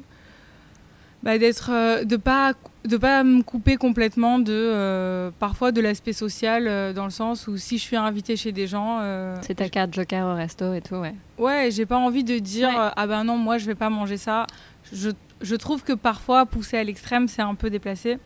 bah, 1.26 1.38
d'être 1.38 1.70
euh, 1.72 2.04
de 2.04 2.16
pas 2.16 2.52
de 2.84 2.96
pas 2.96 3.24
me 3.24 3.42
couper 3.42 3.74
complètement 3.74 4.38
de 4.38 4.52
euh, 4.52 5.32
parfois 5.40 5.72
de 5.72 5.80
l'aspect 5.80 6.12
social 6.12 6.68
euh, 6.68 6.92
dans 6.92 7.04
le 7.04 7.10
sens 7.10 7.48
où 7.48 7.56
si 7.56 7.78
je 7.78 7.82
suis 7.82 7.96
invitée 7.96 8.36
chez 8.36 8.52
des 8.52 8.68
gens 8.68 9.00
c'est 9.42 9.56
ta 9.56 9.68
carte 9.68 9.92
joker 9.92 10.24
au 10.24 10.34
resto 10.36 10.72
et 10.72 10.80
tout 10.80 10.94
ouais. 10.94 11.16
Ouais 11.36 11.70
j'ai 11.72 11.84
pas 11.84 11.96
envie 11.96 12.22
de 12.22 12.38
dire 12.38 12.70
ah 12.94 13.06
ben 13.08 13.24
non 13.24 13.38
moi 13.38 13.58
je 13.58 13.66
vais 13.66 13.74
pas 13.74 13.90
manger 13.90 14.18
ça. 14.18 14.46
Je, 14.92 15.10
je 15.40 15.56
trouve 15.56 15.82
que 15.82 15.94
parfois 15.94 16.46
pousser 16.46 16.78
à 16.78 16.84
l'extrême 16.84 17.26
c'est 17.26 17.42
un 17.42 17.56
peu 17.56 17.70
déplacé. 17.70 18.18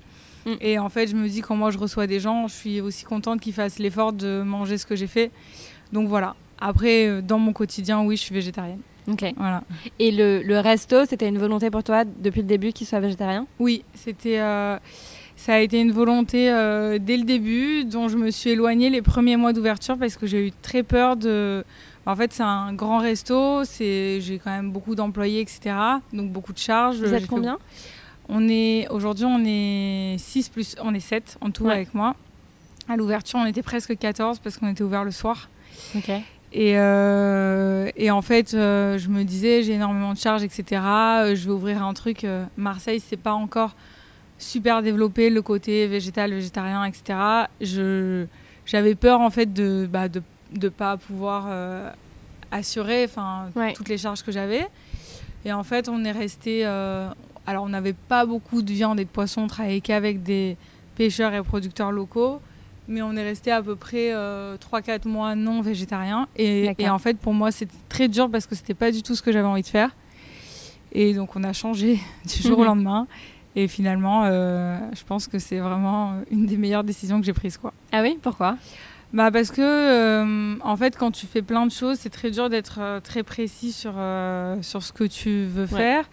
Mm. 0.45 0.53
et 0.61 0.79
en 0.79 0.91
fait 0.91 1.07
je 1.07 1.17
me 1.17 1.27
dis 1.27 1.41
quand 1.41 1.57
moi 1.57 1.71
je 1.71 1.79
reçois 1.79 2.07
des 2.07 2.21
gens 2.21 2.49
je 2.49 2.55
suis 2.55 2.81
aussi 2.83 3.05
contente 3.07 3.41
qu'ils 3.41 3.55
fassent 3.55 3.79
l'effort 3.79 4.13
de 4.13 4.43
manger 4.43 4.77
ce 4.77 4.85
que 4.85 4.95
j'ai 4.95 5.07
fait. 5.07 5.31
Donc 5.91 6.07
voilà. 6.07 6.37
Après 6.61 7.23
dans 7.23 7.39
mon 7.39 7.55
quotidien 7.55 8.03
oui 8.03 8.17
je 8.17 8.21
suis 8.21 8.35
végétarienne 8.35 8.83
Ok. 9.09 9.25
Voilà. 9.37 9.63
Et 9.99 10.11
le, 10.11 10.43
le 10.43 10.59
resto, 10.59 11.05
c'était 11.07 11.29
une 11.29 11.39
volonté 11.39 11.71
pour 11.71 11.83
toi 11.83 12.05
depuis 12.05 12.41
le 12.41 12.47
début 12.47 12.73
qu'il 12.73 12.87
soit 12.87 13.01
végétarien? 13.01 13.47
Oui, 13.59 13.85
c'était. 13.95 14.41
Euh, 14.41 14.79
ça 15.37 15.55
a 15.55 15.59
été 15.61 15.81
une 15.81 15.93
volonté 15.93 16.51
euh, 16.51 16.99
dès 17.01 17.17
le 17.17 17.25
début, 17.25 17.85
dont 17.85 18.09
je 18.09 18.19
me 18.19 18.31
suis 18.31 18.51
éloignée 18.51 18.91
les 18.91 19.01
premiers 19.01 19.37
mois 19.37 19.55
d'ouverture 19.55 19.97
parce 19.97 20.17
que 20.17 20.27
j'ai 20.27 20.49
eu 20.49 20.53
très 20.63 20.83
peur 20.83 21.17
de. 21.17 21.65
En 22.07 22.17
fait, 22.17 22.33
c'est 22.33 22.43
un 22.43 22.73
grand 22.75 22.99
resto, 22.99 23.65
c'est 23.65 24.21
j'ai 24.21 24.39
quand 24.39 24.51
même 24.51 24.71
beaucoup 24.71 24.95
d'employés, 24.95 25.41
etc. 25.41 25.75
Donc 26.13 26.31
beaucoup 26.31 26.53
de 26.53 26.59
charges. 26.59 26.99
Vous 26.99 27.15
êtes 27.15 27.27
combien? 27.27 27.59
On 28.29 28.49
est 28.49 28.87
aujourd'hui, 28.91 29.25
on 29.25 29.43
est 29.45 30.17
6 30.19 30.51
plus, 30.51 30.77
on 30.83 30.95
est 30.95 31.01
7 31.01 31.39
en 31.41 31.51
tout 31.51 31.69
avec 31.69 31.95
moi. 31.95 32.15
À 32.89 32.97
l'ouverture, 32.97 33.39
on 33.39 33.47
était 33.47 33.63
presque 33.63 33.97
14 33.97 34.39
parce 34.41 34.57
qu'on 34.59 34.69
était 34.69 34.83
ouvert 34.83 35.05
le 35.05 35.11
soir. 35.11 35.49
Ok. 35.97 36.11
Et, 36.53 36.73
euh, 36.77 37.91
et, 37.97 38.11
en 38.11 38.23
fait, 38.23 38.55
euh, 38.55 38.99
je 38.99 39.09
me 39.09 39.23
disais, 39.23 39.63
j'ai 39.63 39.75
énormément 39.75 40.13
de 40.13 40.19
charges, 40.19 40.43
etc. 40.43 40.83
Euh, 40.83 41.35
je 41.37 41.47
vais 41.47 41.53
ouvrir 41.53 41.85
un 41.85 41.95
truc. 41.95 42.27
Marseille, 42.57 43.01
c'est 43.01 43.17
pas 43.17 43.33
encore 43.33 43.75
super 44.39 44.83
développé 44.83 45.31
le 45.31 45.43
côté 45.43 45.87
végétal, 45.87 46.33
végétarien, 46.33 46.85
etc. 46.85 47.19
Je, 47.61 48.27
j'avais 48.67 48.95
peur 48.95 49.21
en 49.21 49.31
fait 49.31 49.53
de 49.53 49.87
bah, 49.91 50.09
de, 50.09 50.23
de 50.53 50.69
pas 50.71 50.97
pouvoir 50.97 51.47
assurer, 52.51 53.05
enfin 53.05 53.51
toutes 53.75 53.89
les 53.89 53.99
charges 53.99 54.23
que 54.23 54.33
j'avais. 54.33 54.67
Et 55.45 55.53
en 55.53 55.63
fait, 55.63 55.89
on 55.89 56.05
est 56.05 56.13
resté. 56.13 56.65
alors, 56.65 57.65
on 57.65 57.69
n'avait 57.69 57.93
pas 57.93 58.25
beaucoup 58.27 58.63
de 58.63 58.73
viande 58.73 58.99
et 58.99 59.05
de 59.05 59.11
poisson. 59.11 59.43
On 59.43 59.47
travaillait 59.47 59.83
qu'avec 59.83 60.23
des 60.23 60.57
pêcheurs 60.97 61.35
et 61.35 61.43
producteurs 61.43 61.93
locaux 61.93 62.41
mais 62.91 63.03
on 63.03 63.15
est 63.15 63.23
resté 63.23 63.53
à 63.53 63.63
peu 63.63 63.77
près 63.77 64.11
3-4 64.11 64.15
euh, 64.15 64.99
mois 65.07 65.35
non 65.37 65.63
végétarien. 65.63 66.27
Et, 66.37 66.75
en 66.89 66.99
fait, 66.99 67.17
pour 67.17 67.33
moi, 67.33 67.53
c'était 67.53 67.77
très 67.89 68.09
dur 68.09 68.29
parce 68.29 68.47
que 68.47 68.55
c'était 68.55 68.75
pas 68.75 68.91
du 68.91 69.03
tout 69.03 69.15
ce 69.15 69.23
que 69.23 69.33
j'avais 69.33 69.47
envie 69.47 69.63
de 69.63 69.69
faire. 69.69 69.95
Et 70.93 71.15
donc, 71.15 71.37
on 71.37 71.45
a 71.45 71.53
changé 71.53 72.01
du 72.27 72.43
jour 72.43 72.59
au 72.59 72.65
lendemain. 72.65 73.07
Et 73.57 73.69
finalement, 73.69 74.25
euh, 74.25 74.79
je 74.95 75.05
pense 75.05 75.29
que 75.29 75.39
c'est 75.39 75.59
vraiment 75.59 76.15
une 76.31 76.47
des 76.47 76.57
meilleures 76.57 76.85
décisions 76.85 77.21
que 77.21 77.27
j'ai 77.27 77.33
prises. 77.33 77.57
Quoi. 77.57 77.73
Ah 77.93 78.03
oui 78.03 78.19
Pourquoi? 78.21 78.57
Bah 79.13 79.33
parce 79.33 79.51
que 79.51 79.61
euh, 79.61 80.55
en 80.61 80.77
fait 80.77 80.97
quand 80.97 81.11
tu 81.11 81.27
fais 81.27 81.43
plein 81.43 81.67
de 81.67 81.73
choses 81.73 81.99
c'est 81.99 82.11
très 82.11 82.31
dur 82.31 82.49
d'être 82.49 83.01
très 83.03 83.25
précis 83.25 83.73
sur, 83.73 83.95
sur 84.63 84.85
ce 84.85 84.93
que 84.93 85.03
tu 85.03 85.47
veux 85.47 85.67
faire 85.67 86.09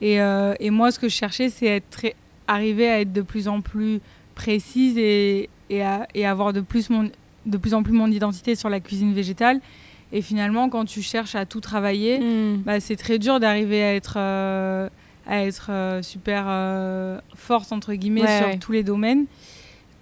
et, 0.00 0.16
et, 0.16 0.70
moi 0.70 0.90
ce 0.90 0.98
que 0.98 1.08
je 1.08 1.14
cherchais 1.14 1.48
c'est 1.48 1.66
être 1.66 1.88
très, 1.90 2.16
arriver 2.48 2.88
à 2.88 3.02
être 3.02 3.12
de 3.12 3.22
plus 3.22 3.46
en 3.46 3.60
plus 3.60 4.00
précise 4.34 4.98
et, 4.98 5.48
et, 5.70 6.26
avoir 6.26 6.52
de 6.52 6.60
plus, 6.60 6.90
mon, 6.90 7.10
de 7.46 7.56
plus 7.56 7.74
en 7.74 7.82
plus 7.82 7.92
mon 7.92 8.10
identité 8.10 8.54
sur 8.54 8.68
la 8.68 8.80
cuisine 8.80 9.14
végétale. 9.14 9.60
Et 10.12 10.22
finalement, 10.22 10.68
quand 10.68 10.84
tu 10.84 11.02
cherches 11.02 11.36
à 11.36 11.46
tout 11.46 11.60
travailler, 11.60 12.18
hmm. 12.18 12.62
bah, 12.62 12.80
c'est 12.80 12.96
très 12.96 13.18
dur 13.18 13.38
d'arriver 13.38 13.82
à 13.82 13.94
être, 13.94 14.14
euh, 14.16 14.88
à 15.26 15.44
être 15.44 15.68
euh, 15.70 16.02
super 16.02 16.46
euh, 16.48 17.20
forte, 17.36 17.72
entre 17.72 17.94
guillemets, 17.94 18.38
sur 18.38 18.58
tous 18.58 18.72
les 18.72 18.82
domaines 18.82 19.26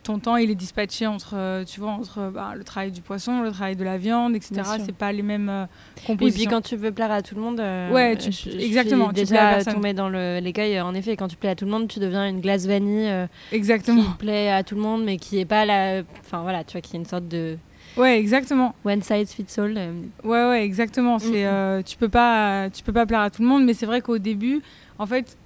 ton 0.09 0.19
temps 0.19 0.37
il 0.37 0.51
est 0.51 0.55
dispatché 0.55 1.07
entre 1.07 1.35
euh, 1.35 1.65
tu 1.65 1.81
vois 1.81 1.91
entre 1.91 2.31
bah, 2.33 2.55
le 2.57 2.65
travail 2.65 2.91
du 2.91 3.03
poisson 3.03 3.43
le 3.43 3.51
travail 3.51 3.77
de 3.77 3.85
la 3.85 3.99
viande 3.99 4.35
etc 4.35 4.63
c'est 4.85 4.95
pas 4.95 5.13
les 5.13 5.23
mêmes 5.23 5.51
euh, 5.51 5.67
compositions 6.07 6.27
et 6.27 6.45
puis 6.45 6.51
quand 6.51 6.63
tu 6.63 6.77
veux 6.77 6.93
plaire 6.93 7.13
à 7.13 7.21
tout 7.21 7.35
le 7.35 7.43
monde 7.43 7.61
euh, 7.61 7.93
ouais 7.93 8.17
tu, 8.17 8.31
exactement 8.59 9.09
tu 9.09 9.17
déjà 9.17 9.63
tombé 9.63 9.93
dans 9.93 10.09
l'écueil 10.09 10.81
en 10.81 10.95
effet 10.95 11.15
quand 11.17 11.29
tu 11.29 11.37
plais 11.37 11.51
à 11.51 11.55
tout 11.55 11.67
le 11.67 11.71
monde 11.71 11.89
tu 11.89 11.99
deviens 11.99 12.27
une 12.27 12.41
glace 12.41 12.65
vanille 12.65 13.29
exactement 13.53 14.03
qui 14.03 14.17
plaît 14.17 14.51
à 14.51 14.63
tout 14.63 14.77
le 14.77 14.81
monde 14.81 15.05
mais 15.05 15.19
qui 15.19 15.41
est 15.41 15.45
pas 15.45 15.67
la 15.67 16.03
enfin 16.21 16.41
voilà 16.41 16.65
tu 16.65 16.73
vois 16.73 16.81
qui 16.81 16.97
est 16.97 16.99
une 16.99 17.07
sorte 17.07 17.29
de 17.29 17.59
Ouais, 17.97 18.17
exactement. 18.17 18.77
One 18.85 19.03
size 19.03 19.33
fits 19.33 19.59
all. 19.59 19.77
Ouais, 20.23 20.49
ouais, 20.49 20.63
exactement. 20.63 21.19
C'est, 21.19 21.51
mm, 21.51 21.79
mm. 21.79 21.83
tu 21.83 21.97
peux 21.97 22.09
pas, 22.09 22.71
tu 22.71 22.85
peux 22.85 22.93
pas 22.93 23.07
plaire 23.07 23.23
à 23.23 23.31
tout 23.31 23.43
le 23.43 23.49
monde, 23.49 23.65
mais 23.65 23.75
c'est 23.75 23.87
vrai 23.87 24.03
qu'au 24.03 24.19
début, 24.19 24.63
en 25.01 25.07
fait, 25.07 25.37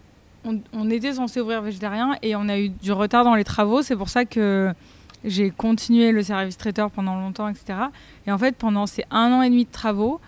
on, 0.44 0.90
était 0.90 1.14
censé 1.14 1.40
ouvrir 1.40 1.62
végétarien 1.62 2.16
et 2.22 2.37
on 2.37 2.49
a 2.49 2.58
eu 2.58 2.68
du 2.68 2.92
retard 2.92 3.25
dans 3.25 3.34
les 3.34 3.44
travaux. 3.44 3.82
C'est 3.82 3.96
pour 3.96 4.08
ça 4.08 4.25
que 4.25 4.72
j'ai 5.25 5.50
continué 5.50 6.12
le 6.12 6.22
service 6.22 6.56
traiteur 6.56 6.90
pendant 6.90 7.16
longtemps, 7.16 7.49
etc. 7.49 7.78
Et 8.26 8.32
en 8.32 8.38
fait, 8.38 8.56
pendant 8.56 8.87
ces 8.87 9.04
un 9.11 9.32
an 9.32 9.42
et 9.42 9.50
demi 9.50 9.64
de 9.64 9.70
travaux, 9.70 10.20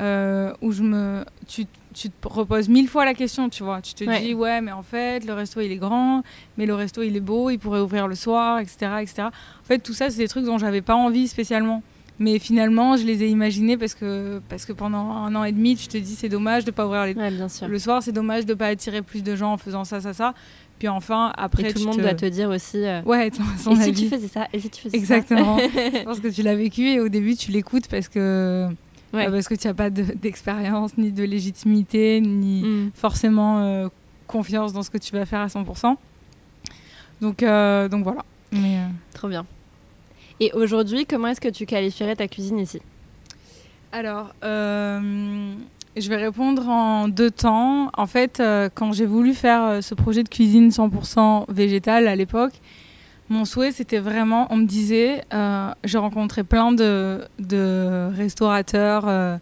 euh, 0.00 0.54
où 0.62 0.72
je 0.72 0.82
me, 0.82 1.24
tu, 1.46 1.66
te 1.66 2.08
reposes 2.28 2.70
mille 2.70 2.88
fois 2.88 3.04
la 3.04 3.12
question, 3.12 3.50
tu 3.50 3.62
vois. 3.62 3.82
Tu 3.82 3.92
te 3.92 4.04
dis, 4.20 4.32
ouais, 4.32 4.62
mais 4.62 4.72
en 4.72 4.82
fait, 4.82 5.24
le 5.26 5.34
resto, 5.34 5.60
il 5.60 5.70
est 5.70 5.76
grand, 5.76 6.22
mais 6.56 6.64
le 6.64 6.74
resto, 6.74 7.02
il 7.02 7.14
est 7.16 7.20
beau, 7.20 7.50
il 7.50 7.58
pourrait 7.58 7.80
ouvrir 7.80 8.08
le 8.08 8.14
soir, 8.14 8.60
etc. 8.60 8.92
etc. 9.00 9.22
En 9.24 9.64
fait, 9.64 9.78
tout 9.78 9.92
ça, 9.92 10.08
c'est 10.08 10.18
des 10.18 10.28
trucs 10.28 10.44
dont 10.46 10.56
j'avais 10.56 10.80
pas 10.80 10.94
envie 10.94 11.28
spécialement. 11.28 11.82
Mais 12.20 12.38
finalement, 12.38 12.98
je 12.98 13.04
les 13.04 13.22
ai 13.22 13.28
imaginés 13.28 13.78
parce 13.78 13.94
que, 13.94 14.42
parce 14.50 14.66
que 14.66 14.74
pendant 14.74 15.10
un 15.10 15.34
an 15.34 15.42
et 15.42 15.52
demi, 15.52 15.74
tu 15.74 15.88
te 15.88 15.96
dis 15.96 16.14
c'est 16.14 16.28
dommage 16.28 16.66
de 16.66 16.70
ne 16.70 16.74
pas 16.74 16.86
ouvrir 16.86 17.06
les... 17.06 17.14
bien 17.14 17.48
sûr. 17.48 17.66
le 17.66 17.78
soir, 17.78 18.02
c'est 18.02 18.12
dommage 18.12 18.44
de 18.44 18.52
ne 18.52 18.58
pas 18.58 18.66
attirer 18.66 19.00
plus 19.00 19.22
de 19.22 19.34
gens 19.34 19.54
en 19.54 19.56
faisant 19.56 19.84
ça, 19.84 20.02
ça, 20.02 20.12
ça. 20.12 20.34
Puis 20.78 20.86
enfin, 20.88 21.32
après. 21.38 21.70
Et 21.70 21.72
tout 21.72 21.78
le 21.78 21.86
monde 21.86 22.00
doit 22.00 22.12
te 22.12 22.26
dire 22.26 22.50
aussi. 22.50 22.84
Euh, 22.84 23.00
ouais, 23.02 23.30
son, 23.58 23.72
et 23.72 23.84
si 23.84 23.92
tu 23.94 24.08
faisais 24.08 24.28
ça 24.28 24.48
Et 24.52 24.60
si 24.60 24.68
tu 24.68 24.82
faisais 24.82 24.96
Exactement. 24.96 25.56
je 25.58 26.04
pense 26.04 26.20
que 26.20 26.28
tu 26.28 26.42
l'as 26.42 26.56
vécu 26.56 26.88
et 26.88 27.00
au 27.00 27.08
début, 27.08 27.36
tu 27.36 27.50
l'écoutes 27.50 27.88
parce 27.88 28.08
que. 28.08 28.68
Ouais. 29.14 29.28
parce 29.28 29.48
que 29.48 29.54
tu 29.54 29.66
n'as 29.66 29.74
pas 29.74 29.90
d'expérience, 29.90 30.96
ni 30.96 31.12
de 31.12 31.24
légitimité, 31.24 32.20
ni 32.20 32.62
mm. 32.62 32.90
forcément 32.94 33.60
euh, 33.60 33.88
confiance 34.26 34.72
dans 34.72 34.82
ce 34.82 34.90
que 34.90 34.98
tu 34.98 35.12
vas 35.12 35.26
faire 35.26 35.40
à 35.40 35.46
100%. 35.46 35.96
Donc, 37.20 37.42
euh, 37.42 37.88
donc 37.88 38.04
voilà. 38.04 38.24
Mais, 38.52 38.78
Trop 39.14 39.28
bien. 39.28 39.46
Et 40.40 40.52
aujourd'hui, 40.54 41.04
comment 41.04 41.28
est-ce 41.28 41.40
que 41.40 41.48
tu 41.48 41.66
qualifierais 41.66 42.16
ta 42.16 42.26
cuisine 42.26 42.58
ici? 42.58 42.80
Alors, 43.92 44.34
euh, 44.42 45.52
je 45.96 46.08
vais 46.08 46.16
répondre 46.16 46.66
en 46.66 47.08
deux 47.08 47.30
temps. 47.30 47.90
En 47.94 48.06
fait, 48.06 48.40
euh, 48.40 48.70
quand 48.74 48.92
j'ai 48.92 49.04
voulu 49.04 49.34
faire 49.34 49.62
euh, 49.62 49.80
ce 49.82 49.94
projet 49.94 50.22
de 50.22 50.30
cuisine 50.30 50.70
100% 50.70 51.44
végétale 51.52 52.08
à 52.08 52.16
l'époque, 52.16 52.54
mon 53.28 53.44
souhait, 53.44 53.70
c'était 53.70 53.98
vraiment, 53.98 54.48
on 54.50 54.56
me 54.56 54.66
disait, 54.66 55.22
j'ai 55.84 55.98
rencontré 55.98 56.42
plein 56.42 56.72
de, 56.72 57.20
de 57.38 58.10
restaurateurs, 58.16 59.38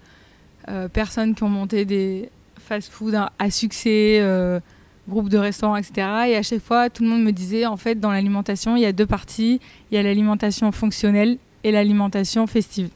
personnes 0.93 1.35
qui 1.35 1.43
ont 1.43 1.49
monté 1.49 1.87
des 1.87 2.28
fast-food 2.59 3.14
à 3.14 3.50
succès 3.50 4.21
groupe 5.09 5.29
de 5.29 5.38
restaurants, 5.38 5.77
etc. 5.77 5.93
Et 6.29 6.37
à 6.37 6.43
chaque 6.43 6.62
fois, 6.62 6.91
tout 6.91 7.03
le 7.03 7.09
monde 7.09 7.23
me 7.23 7.33
disait, 7.33 7.67
en 7.67 7.77
fait, 7.77 7.99
dans 7.99 8.12
l'alimentation, 8.12 8.77
il 8.77 8.83
y 8.83 8.87
a 8.87 8.93
deux 8.93 9.07
parties. 9.07 9.61
Il 9.91 9.97
y 9.97 9.99
a 9.99 10.03
l'alimentation 10.03 10.71
fonctionnelle 10.71 11.38
et 11.65 11.73
l'alimentation 11.73 12.47
festive. 12.47 12.91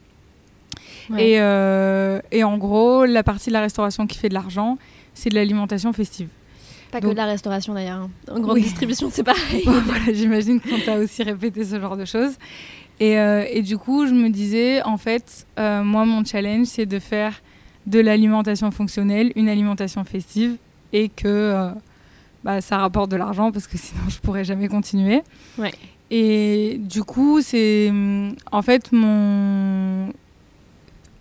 Et, 1.18 1.40
euh, 1.40 2.20
et, 2.30 2.44
en 2.44 2.58
gros, 2.58 3.04
la 3.04 3.22
partie 3.22 3.48
de 3.48 3.54
la 3.54 3.60
restauration 3.60 4.06
qui 4.06 4.18
fait 4.18 4.28
de 4.28 4.34
l'argent, 4.34 4.78
c'est 5.14 5.30
de 5.30 5.34
l'alimentation 5.34 5.92
festive. 5.92 6.28
Pas 6.90 7.00
que 7.00 7.06
de 7.06 7.12
la 7.12 7.26
restauration 7.26 7.74
d'ailleurs. 7.74 8.02
Hein. 8.02 8.10
En 8.30 8.40
grande 8.40 8.58
distribution, 8.58 9.08
c'est 9.10 9.24
pareil. 9.24 9.62
voilà, 9.64 10.12
J'imagine 10.12 10.60
qu'on 10.60 10.78
t'a 10.78 10.98
aussi 10.98 11.22
répété 11.22 11.64
ce 11.64 11.80
genre 11.80 11.96
de 11.96 12.04
choses. 12.04 12.34
Et, 13.00 13.18
euh, 13.18 13.44
et, 13.50 13.62
du 13.62 13.78
coup, 13.78 14.06
je 14.06 14.12
me 14.12 14.28
disais, 14.28 14.82
en 14.82 14.98
fait, 14.98 15.46
euh, 15.58 15.82
moi, 15.82 16.04
mon 16.04 16.24
challenge, 16.24 16.66
c'est 16.66 16.86
de 16.86 16.98
faire 16.98 17.42
de 17.86 17.98
l'alimentation 17.98 18.70
fonctionnelle 18.70 19.32
une 19.34 19.48
alimentation 19.48 20.04
festive 20.04 20.56
et 20.92 21.08
que 21.08 21.72
bah, 22.44 22.60
ça 22.60 22.78
rapporte 22.78 23.10
de 23.10 23.16
l'argent 23.16 23.52
parce 23.52 23.66
que 23.66 23.78
sinon, 23.78 24.02
je 24.08 24.18
pourrais 24.18 24.44
jamais 24.44 24.68
continuer. 24.68 25.22
Ouais. 25.58 25.72
Et 26.10 26.78
du 26.78 27.04
coup, 27.04 27.40
c'est 27.40 27.92
en 28.50 28.62
fait 28.62 28.92
mon 28.92 30.12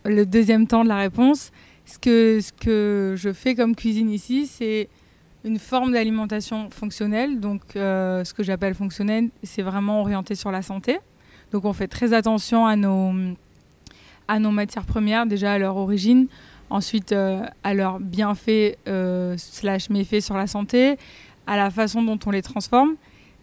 le 0.05 0.25
deuxième 0.25 0.67
temps 0.67 0.83
de 0.83 0.89
la 0.89 0.97
réponse. 0.97 1.51
Ce 1.85 1.99
que, 1.99 2.39
ce 2.41 2.51
que 2.51 3.15
je 3.17 3.33
fais 3.33 3.55
comme 3.55 3.75
cuisine 3.75 4.09
ici, 4.09 4.47
c'est 4.47 4.89
une 5.43 5.59
forme 5.59 5.93
d'alimentation 5.93 6.69
fonctionnelle. 6.69 7.39
Donc, 7.39 7.61
euh, 7.75 8.23
ce 8.23 8.33
que 8.33 8.43
j'appelle 8.43 8.75
fonctionnelle, 8.75 9.29
c'est 9.43 9.61
vraiment 9.61 10.01
orienté 10.01 10.35
sur 10.35 10.51
la 10.51 10.61
santé. 10.61 10.99
Donc, 11.51 11.65
on 11.65 11.73
fait 11.73 11.87
très 11.87 12.13
attention 12.13 12.65
à 12.65 12.75
nos, 12.75 13.13
à 14.27 14.39
nos 14.39 14.51
matières 14.51 14.85
premières, 14.85 15.25
déjà 15.25 15.53
à 15.53 15.57
leur 15.57 15.75
origine, 15.77 16.27
ensuite 16.71 17.11
euh, 17.11 17.43
à 17.63 17.73
leurs 17.73 17.99
bienfaits 17.99 18.77
euh, 18.87 19.35
slash 19.37 19.89
méfaits 19.89 20.21
sur 20.21 20.35
la 20.37 20.47
santé, 20.47 20.97
à 21.47 21.55
la 21.57 21.69
façon 21.69 22.01
dont 22.03 22.19
on 22.25 22.31
les 22.31 22.41
transforme. 22.41 22.95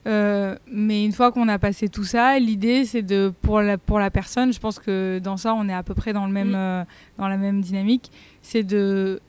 Euh, 0.06 0.56
mais 0.72 1.04
une 1.04 1.12
fois 1.12 1.32
qu'on 1.32 1.48
a 1.48 1.58
passé 1.58 1.88
tout 1.88 2.04
ça, 2.04 2.38
l'idée 2.38 2.84
c'est 2.84 3.02
de 3.02 3.32
pour 3.42 3.60
la, 3.60 3.76
pour 3.76 3.98
la 3.98 4.10
personne, 4.10 4.52
je 4.52 4.58
pense 4.58 4.78
que 4.78 5.18
dans 5.22 5.36
ça 5.36 5.52
on 5.54 5.68
est 5.68 5.74
à 5.74 5.82
peu 5.82 5.94
près 5.94 6.12
dans 6.12 6.24
le 6.26 6.32
même 6.32 6.52
Mm. 6.56 6.84
dans 7.18 7.28
la 7.28 7.36
même 7.36 7.60
dynamique, 7.60 8.10
c'est 8.42 8.62
de 8.62 9.20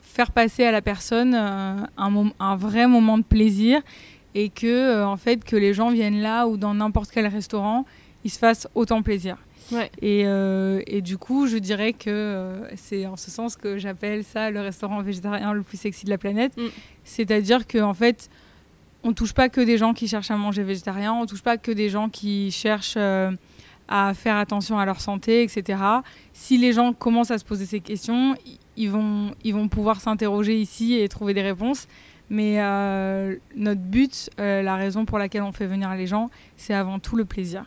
faire 0.00 0.30
passer 0.32 0.64
à 0.64 0.72
la 0.72 0.80
personne 0.82 1.34
un, 1.34 2.10
mom- 2.10 2.32
un 2.40 2.56
vrai 2.56 2.86
moment 2.86 3.18
de 3.18 3.24
plaisir 3.24 3.80
et 4.34 4.48
que 4.48 5.04
en 5.04 5.16
fait 5.16 5.44
que 5.44 5.56
les 5.56 5.74
gens 5.74 5.90
viennent 5.90 6.20
là 6.22 6.46
ou 6.46 6.56
dans 6.56 6.74
n'importe 6.74 7.10
quel 7.12 7.26
restaurant, 7.26 7.84
ils 8.24 8.30
se 8.30 8.38
fassent 8.38 8.68
autant 8.74 9.02
plaisir. 9.02 9.36
Ouais. 9.72 9.90
Et, 10.00 10.22
euh, 10.26 10.82
et 10.86 11.00
du 11.00 11.18
coup, 11.18 11.46
je 11.46 11.56
dirais 11.56 11.92
que 11.92 12.10
euh, 12.10 12.76
c'est 12.76 13.06
en 13.06 13.16
ce 13.16 13.30
sens 13.30 13.56
que 13.56 13.78
j'appelle 13.78 14.24
ça 14.24 14.50
le 14.50 14.60
restaurant 14.60 15.02
végétarien 15.02 15.52
le 15.52 15.62
plus 15.62 15.78
sexy 15.78 16.04
de 16.04 16.10
la 16.10 16.18
planète. 16.18 16.56
Mm. 16.56 16.66
C'est-à-dire 17.04 17.66
qu'en 17.66 17.94
fait, 17.94 18.28
on 19.02 19.12
touche 19.12 19.32
pas 19.32 19.48
que 19.48 19.60
des 19.60 19.78
gens 19.78 19.94
qui 19.94 20.08
cherchent 20.08 20.30
à 20.30 20.36
manger 20.36 20.62
végétarien, 20.62 21.12
on 21.12 21.26
touche 21.26 21.42
pas 21.42 21.56
que 21.56 21.70
des 21.70 21.88
gens 21.88 22.08
qui 22.08 22.50
cherchent 22.50 22.94
euh, 22.96 23.30
à 23.88 24.14
faire 24.14 24.36
attention 24.36 24.78
à 24.78 24.84
leur 24.84 25.00
santé, 25.00 25.42
etc. 25.42 25.82
Si 26.32 26.58
les 26.58 26.72
gens 26.72 26.92
commencent 26.92 27.30
à 27.30 27.38
se 27.38 27.44
poser 27.44 27.66
ces 27.66 27.80
questions, 27.80 28.36
ils 28.76 28.90
vont, 28.90 29.32
ils 29.42 29.54
vont 29.54 29.68
pouvoir 29.68 30.00
s'interroger 30.00 30.60
ici 30.60 30.94
et 30.94 31.08
trouver 31.08 31.34
des 31.34 31.42
réponses. 31.42 31.86
Mais 32.30 32.60
euh, 32.60 33.34
notre 33.56 33.80
but, 33.80 34.30
euh, 34.38 34.62
la 34.62 34.76
raison 34.76 35.04
pour 35.04 35.18
laquelle 35.18 35.42
on 35.42 35.50
fait 35.50 35.66
venir 35.66 35.92
les 35.96 36.06
gens, 36.06 36.30
c'est 36.56 36.74
avant 36.74 37.00
tout 37.00 37.16
le 37.16 37.24
plaisir. 37.24 37.64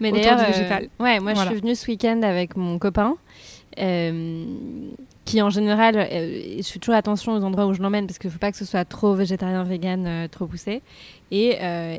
Mais 0.00 0.12
d'ailleurs, 0.12 0.38
euh, 0.40 0.80
ouais, 1.00 1.20
moi 1.20 1.32
Voilà. 1.34 1.50
je 1.50 1.54
suis 1.54 1.60
venue 1.60 1.74
ce 1.74 1.86
week-end 1.88 2.22
avec 2.22 2.56
mon 2.56 2.78
copain, 2.78 3.16
euh, 3.78 4.44
qui 5.24 5.40
en 5.42 5.50
général, 5.50 5.96
euh, 5.96 6.56
je 6.58 6.62
fais 6.62 6.78
toujours 6.78 6.94
attention 6.94 7.32
aux 7.32 7.42
endroits 7.42 7.66
où 7.66 7.74
je 7.74 7.80
l'emmène 7.82 8.06
parce 8.06 8.18
qu'il 8.18 8.28
ne 8.28 8.32
faut 8.32 8.38
pas 8.38 8.52
que 8.52 8.58
ce 8.58 8.64
soit 8.64 8.84
trop 8.84 9.14
végétarien, 9.14 9.64
vegan, 9.64 10.04
euh, 10.06 10.28
trop 10.28 10.46
poussé. 10.46 10.82
Et, 11.30 11.56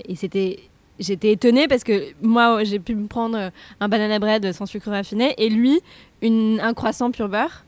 et 0.07 0.15
c'était. 0.15 0.59
J'étais 0.97 1.33
étonnée 1.33 1.67
parce 1.67 1.83
que 1.83 2.13
moi, 2.21 2.63
j'ai 2.63 2.79
pu 2.79 2.95
me 2.95 3.07
prendre 3.07 3.51
un 3.81 3.87
banana 3.89 4.17
bread 4.17 4.53
sans 4.53 4.65
sucre 4.65 4.89
raffiné 4.91 5.35
et 5.37 5.49
lui, 5.49 5.81
une, 6.21 6.61
un 6.63 6.73
croissant 6.73 7.11
pur 7.11 7.27
beurre. 7.27 7.65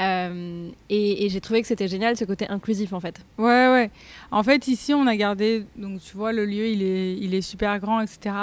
Euh, 0.00 0.68
et 0.88 1.26
et 1.26 1.28
j'ai 1.28 1.40
trouvé 1.42 1.60
que 1.60 1.68
c'était 1.68 1.86
génial 1.86 2.16
ce 2.16 2.24
côté 2.24 2.48
inclusif 2.48 2.94
en 2.94 3.00
fait. 3.00 3.16
Ouais, 3.36 3.44
ouais. 3.70 3.90
En 4.30 4.42
fait, 4.42 4.68
ici, 4.68 4.94
on 4.94 5.06
a 5.06 5.14
gardé. 5.16 5.66
Donc, 5.76 6.00
tu 6.00 6.16
vois, 6.16 6.32
le 6.32 6.46
lieu, 6.46 6.66
il 6.68 6.82
est, 6.82 7.12
il 7.18 7.34
est 7.34 7.42
super 7.42 7.78
grand, 7.78 8.00
etc. 8.00 8.34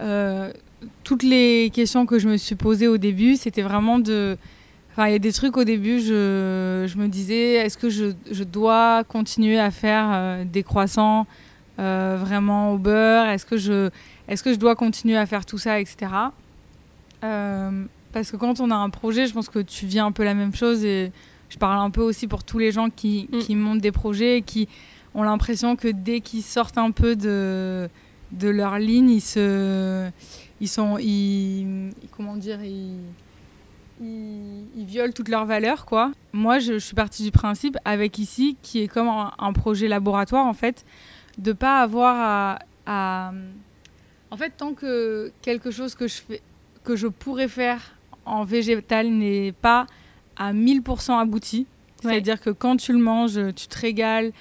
Euh, 0.00 0.52
toutes 1.04 1.22
les 1.22 1.70
questions 1.72 2.06
que 2.06 2.18
je 2.18 2.28
me 2.28 2.36
suis 2.36 2.54
posées 2.54 2.88
au 2.88 2.98
début, 2.98 3.36
c'était 3.36 3.62
vraiment 3.62 3.98
de. 3.98 4.36
Enfin, 4.92 5.08
il 5.08 5.12
y 5.12 5.16
a 5.16 5.18
des 5.18 5.32
trucs 5.32 5.56
au 5.56 5.64
début, 5.64 6.00
je, 6.00 6.84
je 6.86 6.98
me 6.98 7.08
disais, 7.08 7.54
est-ce 7.54 7.78
que 7.78 7.88
je, 7.88 8.12
je 8.30 8.44
dois 8.44 9.04
continuer 9.04 9.58
à 9.58 9.70
faire 9.70 10.10
euh, 10.12 10.44
des 10.44 10.62
croissants 10.62 11.26
euh, 11.78 12.18
vraiment 12.20 12.72
au 12.72 12.78
beurre? 12.78 13.26
Est-ce 13.30 13.46
que, 13.46 13.56
je, 13.56 13.88
est-ce 14.28 14.42
que 14.42 14.52
je 14.52 14.58
dois 14.58 14.74
continuer 14.76 15.16
à 15.16 15.24
faire 15.24 15.46
tout 15.46 15.56
ça, 15.56 15.80
etc. 15.80 16.12
Euh, 17.24 17.84
parce 18.12 18.30
que 18.30 18.36
quand 18.36 18.60
on 18.60 18.70
a 18.70 18.74
un 18.74 18.90
projet, 18.90 19.26
je 19.26 19.32
pense 19.32 19.48
que 19.48 19.60
tu 19.60 19.86
vis 19.86 20.00
un 20.00 20.12
peu 20.12 20.24
la 20.24 20.34
même 20.34 20.54
chose 20.54 20.84
et 20.84 21.10
je 21.48 21.56
parle 21.56 21.78
un 21.78 21.90
peu 21.90 22.02
aussi 22.02 22.26
pour 22.26 22.44
tous 22.44 22.58
les 22.58 22.70
gens 22.70 22.90
qui, 22.90 23.28
Mm. 23.32 23.38
qui 23.38 23.54
montent 23.54 23.80
des 23.80 23.92
projets 23.92 24.38
et 24.38 24.42
qui 24.42 24.68
ont 25.14 25.22
l'impression 25.22 25.76
que 25.76 25.88
dès 25.88 26.20
qu'ils 26.20 26.42
sortent 26.42 26.78
un 26.78 26.90
peu 26.90 27.16
de, 27.16 27.88
de 28.32 28.48
leur 28.48 28.78
ligne, 28.78 29.10
ils 29.10 29.20
se, 29.20 30.10
ils 30.60 30.68
sont, 30.68 30.96
ils, 30.98 31.90
comment 32.16 32.36
dire, 32.36 32.62
ils, 32.62 32.96
ils, 34.00 34.64
ils 34.76 34.84
violent 34.86 35.12
toutes 35.12 35.28
leurs 35.28 35.46
valeurs, 35.46 35.84
quoi. 35.86 36.12
Moi, 36.32 36.58
je, 36.58 36.74
je 36.74 36.78
suis 36.78 36.94
partie 36.94 37.22
du 37.22 37.30
principe 37.30 37.76
avec 37.84 38.18
ici, 38.18 38.56
qui 38.62 38.80
est 38.82 38.88
comme 38.88 39.08
un, 39.08 39.32
un 39.38 39.52
projet 39.52 39.88
laboratoire, 39.88 40.46
en 40.46 40.54
fait, 40.54 40.84
de 41.38 41.52
pas 41.52 41.80
avoir 41.82 42.16
à, 42.16 42.58
à- 42.86 43.32
en 44.30 44.36
fait, 44.36 44.50
tant 44.56 44.72
que 44.72 45.30
quelque 45.42 45.70
chose 45.70 45.94
que 45.94 46.08
je 46.08 46.14
fais, 46.14 46.40
que 46.84 46.96
je 46.96 47.06
pourrais 47.06 47.48
faire 47.48 47.96
en 48.24 48.44
végétal 48.44 49.08
n'est 49.10 49.52
pas 49.52 49.86
à 50.36 50.52
1000% 50.52 51.18
abouti, 51.20 51.66
Ouais. 52.04 52.10
c'est-à-dire 52.14 52.40
que 52.40 52.50
quand 52.50 52.76
tu 52.78 52.92
le 52.92 52.98
manges, 52.98 53.38
tu 53.54 53.68
te 53.68 53.78
régales. 53.78 54.32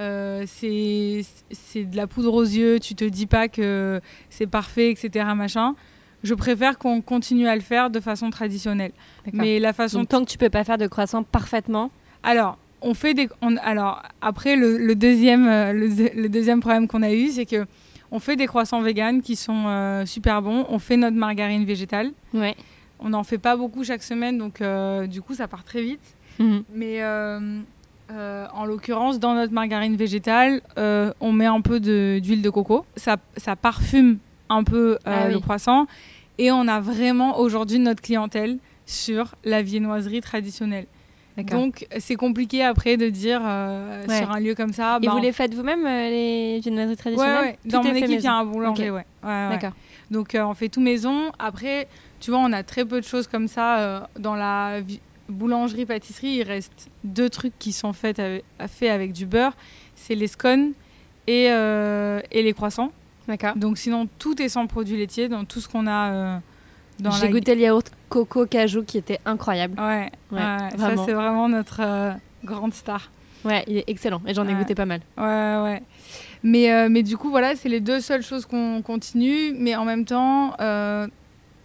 Euh, 0.00 0.44
c'est 0.46 1.84
de 1.84 1.96
la 1.96 2.06
poudre 2.06 2.32
aux 2.34 2.42
yeux, 2.44 2.78
tu 2.80 2.94
te 2.94 3.04
dis 3.04 3.26
pas 3.26 3.48
que 3.48 4.00
c'est 4.30 4.46
parfait, 4.46 4.90
etc. 4.90 5.26
Machin. 5.36 5.74
Je 6.22 6.34
préfère 6.34 6.76
qu'on 6.78 7.00
continue 7.00 7.48
à 7.48 7.54
le 7.54 7.62
faire 7.62 7.88
de 7.90 7.98
façon 8.00 8.28
traditionnelle. 8.30 8.92
Mais 9.32 9.58
la 9.58 9.72
façon 9.72 10.00
Donc, 10.00 10.08
tant 10.08 10.24
que 10.24 10.30
tu 10.30 10.36
peux 10.36 10.50
pas 10.50 10.64
faire 10.64 10.76
de 10.76 10.86
croissant 10.86 11.22
parfaitement, 11.22 11.90
alors, 12.22 12.58
on 12.82 12.92
fait 12.92 13.14
des. 13.14 13.28
on- 13.40 13.56
alors, 13.58 14.02
après, 14.20 14.54
le, 14.56 14.76
le 14.76 14.94
deuxième, 14.94 15.46
euh, 15.48 15.72
le, 15.72 15.88
deux- 15.88 16.10
le 16.14 16.28
deuxième 16.28 16.60
problème 16.60 16.88
qu'on 16.88 17.02
a 17.02 17.12
eu, 17.12 17.28
c'est 17.28 17.46
que 17.46 17.66
on 18.10 18.18
fait 18.18 18.36
des 18.36 18.46
croissants 18.46 18.82
véganes 18.82 19.22
qui 19.22 19.34
sont 19.36 19.64
euh, 19.68 20.04
super 20.04 20.42
bons. 20.42 20.66
On 20.68 20.78
fait 20.78 20.96
notre 20.98 21.16
margarine 21.16 21.64
végétale. 21.64 22.10
ouais. 22.34 22.54
On 23.02 23.08
n'en 23.08 23.22
fait 23.24 23.38
pas 23.38 23.56
beaucoup 23.56 23.82
chaque 23.82 24.02
semaine, 24.02 24.36
donc 24.36 24.60
euh, 24.60 25.06
du 25.06 25.22
coup, 25.22 25.32
ça 25.34 25.48
part 25.48 25.64
très 25.64 25.80
vite. 25.80 26.02
Mhm. 26.38 26.64
Mais 26.74 26.98
euh, 28.10 28.46
en 28.54 28.64
l'occurrence, 28.64 29.18
dans 29.20 29.34
notre 29.34 29.52
margarine 29.52 29.96
végétale, 29.96 30.60
euh, 30.78 31.12
on 31.20 31.32
met 31.32 31.46
un 31.46 31.60
peu 31.60 31.80
d'huile 31.80 32.42
de, 32.42 32.50
coco. 32.50 32.84
Ça, 32.96 33.16
ça 33.36 33.56
parfume 33.56 34.18
un 34.48 34.64
peu 34.64 34.92
euh, 34.92 34.96
Ah 35.06 35.24
oui. 35.26 35.32
le 35.34 35.38
croissant. 35.40 35.86
Et 36.38 36.50
on 36.50 36.66
a 36.68 36.80
vraiment 36.80 37.38
aujourd'hui 37.38 37.78
notre 37.78 38.00
clientèle 38.02 38.58
sur 38.86 39.34
la 39.44 39.62
viennoiserie 39.62 40.20
traditionnelle. 40.20 40.86
Donc 41.36 41.86
c'est 41.98 42.16
compliqué 42.16 42.62
après 42.62 42.96
de 42.98 43.08
dire 43.08 43.40
Ouais. 43.40 44.18
sur 44.18 44.30
un 44.30 44.40
lieu 44.40 44.54
comme 44.54 44.72
ça. 44.74 44.98
Et 45.02 45.06
bah, 45.06 45.12
vous 45.12 45.18
les 45.22 45.32
faites 45.32 45.54
vous-même 45.54 45.84
les 45.84 46.60
viennoiseries 46.60 46.90
Ouais, 46.90 46.96
traditionnelles 46.96 47.44
ouais. 47.44 47.58
Tout 47.62 47.68
Dans 47.70 47.82
mon 47.82 47.94
équipe, 47.94 48.10
il 48.10 48.20
y 48.20 48.26
a 48.26 48.34
un 48.34 48.44
boulanger, 48.44 48.90
Ok. 48.90 48.96
ouais. 48.96 49.04
Ouais, 49.22 49.28
ouais. 49.28 49.48
D'accord. 49.50 49.72
Donc 50.10 50.36
on 50.38 50.54
fait 50.54 50.68
tout 50.68 50.80
maison. 50.80 51.30
Après, 51.38 51.86
tu 52.18 52.30
vois, 52.30 52.40
on 52.40 52.52
a 52.52 52.62
très 52.62 52.84
peu 52.84 53.00
de 53.00 53.06
choses 53.06 53.26
comme 53.26 53.48
ça 53.48 54.08
dans 54.18 54.34
la 54.34 54.80
vi- 54.82 55.00
boulangerie 55.30 55.86
pâtisserie. 55.86 56.36
Il 56.38 56.42
reste 56.42 56.88
deux 57.04 57.30
trucs 57.30 57.58
qui 57.58 57.72
sont 57.72 57.92
faits 57.92 58.18
avec, 58.18 58.44
faits 58.68 58.90
avec 58.90 59.12
du 59.12 59.26
beurre. 59.26 59.52
C'est 59.94 60.14
les 60.14 60.26
scones 60.26 60.72
et, 61.26 61.46
euh, 61.50 62.20
et 62.30 62.42
les 62.42 62.52
croissants. 62.52 62.92
D'accord. 63.28 63.54
Donc 63.56 63.78
sinon 63.78 64.08
tout 64.18 64.40
est 64.42 64.48
sans 64.48 64.66
produits 64.66 64.96
laitiers 64.96 65.28
dans 65.28 65.44
tout 65.44 65.60
ce 65.60 65.68
qu'on 65.68 65.86
a 65.86 66.10
euh, 66.12 66.36
dans 66.98 67.10
J'ai 67.12 67.26
la 67.26 67.32
goûté 67.32 67.54
le 67.54 67.60
yaourt 67.60 67.90
coco 68.08 68.44
cajou 68.46 68.82
qui 68.82 68.98
était 68.98 69.20
incroyable. 69.24 69.80
Ouais, 69.80 70.10
ça 70.32 70.96
c'est 71.04 71.12
vraiment 71.12 71.48
notre 71.48 71.80
euh, 71.80 72.12
grande 72.44 72.74
star. 72.74 73.10
Ouais, 73.44 73.64
il 73.68 73.78
est 73.78 73.84
excellent 73.86 74.20
et 74.26 74.34
j'en 74.34 74.46
ai 74.48 74.54
goûté 74.54 74.74
pas 74.74 74.84
mal. 74.86 75.00
Ouais, 75.16 75.24
ouais. 75.62 75.82
Mais, 76.42 76.88
mais 76.90 77.02
du 77.02 77.16
coup, 77.16 77.30
voilà, 77.30 77.54
c'est 77.56 77.68
les 77.70 77.80
deux 77.80 78.00
seules 78.00 78.22
choses 78.22 78.44
qu'on 78.46 78.82
continue. 78.82 79.52
Mais 79.56 79.74
en 79.76 79.84
même 79.86 80.04
temps, 80.04 80.54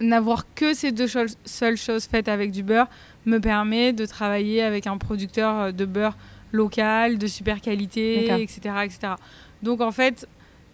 n'avoir 0.00 0.44
que 0.54 0.74
ces 0.74 0.92
deux 0.92 1.06
cho- 1.06 1.26
seules 1.44 1.76
choses 1.76 2.04
faites 2.06 2.28
avec 2.28 2.50
du 2.50 2.62
beurre 2.62 2.86
me 3.26 3.38
permet 3.40 3.92
de 3.92 4.06
travailler 4.06 4.62
avec 4.62 4.86
un 4.86 4.96
producteur 4.98 5.54
euh, 5.60 5.72
de 5.72 5.84
beurre 5.84 6.16
local, 6.52 7.18
de 7.18 7.26
super 7.26 7.60
qualité, 7.60 8.24
etc., 8.42 8.60
etc. 8.84 9.12
Donc 9.62 9.80
en 9.80 9.90
fait, 9.90 10.26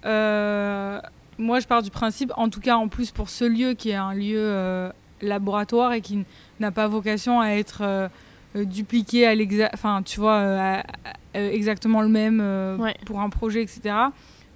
euh, 0.04 1.00
moi 1.38 1.60
je 1.60 1.66
pars 1.66 1.82
du 1.82 1.90
principe, 1.90 2.32
en 2.36 2.48
tout 2.48 2.60
cas 2.60 2.76
en 2.76 2.88
plus 2.88 3.10
pour 3.10 3.28
ce 3.30 3.44
lieu 3.44 3.74
qui 3.74 3.90
est 3.90 3.94
un 3.94 4.14
lieu 4.14 4.36
euh, 4.38 4.90
laboratoire 5.22 5.92
et 5.92 6.00
qui 6.00 6.24
n'a 6.60 6.70
pas 6.70 6.88
vocation 6.88 7.40
à 7.40 7.48
être 7.50 7.78
euh, 7.82 8.08
dupliqué 8.54 9.26
à 9.26 9.34
l'exa- 9.34 9.70
enfin 9.72 10.02
tu 10.04 10.20
vois, 10.20 10.36
à- 10.38 10.80
à- 10.80 11.40
exactement 11.40 12.02
le 12.02 12.08
même 12.08 12.40
Ouais. 12.78 12.94
pour 13.06 13.20
un 13.20 13.30
projet, 13.30 13.62
etc. 13.62 13.94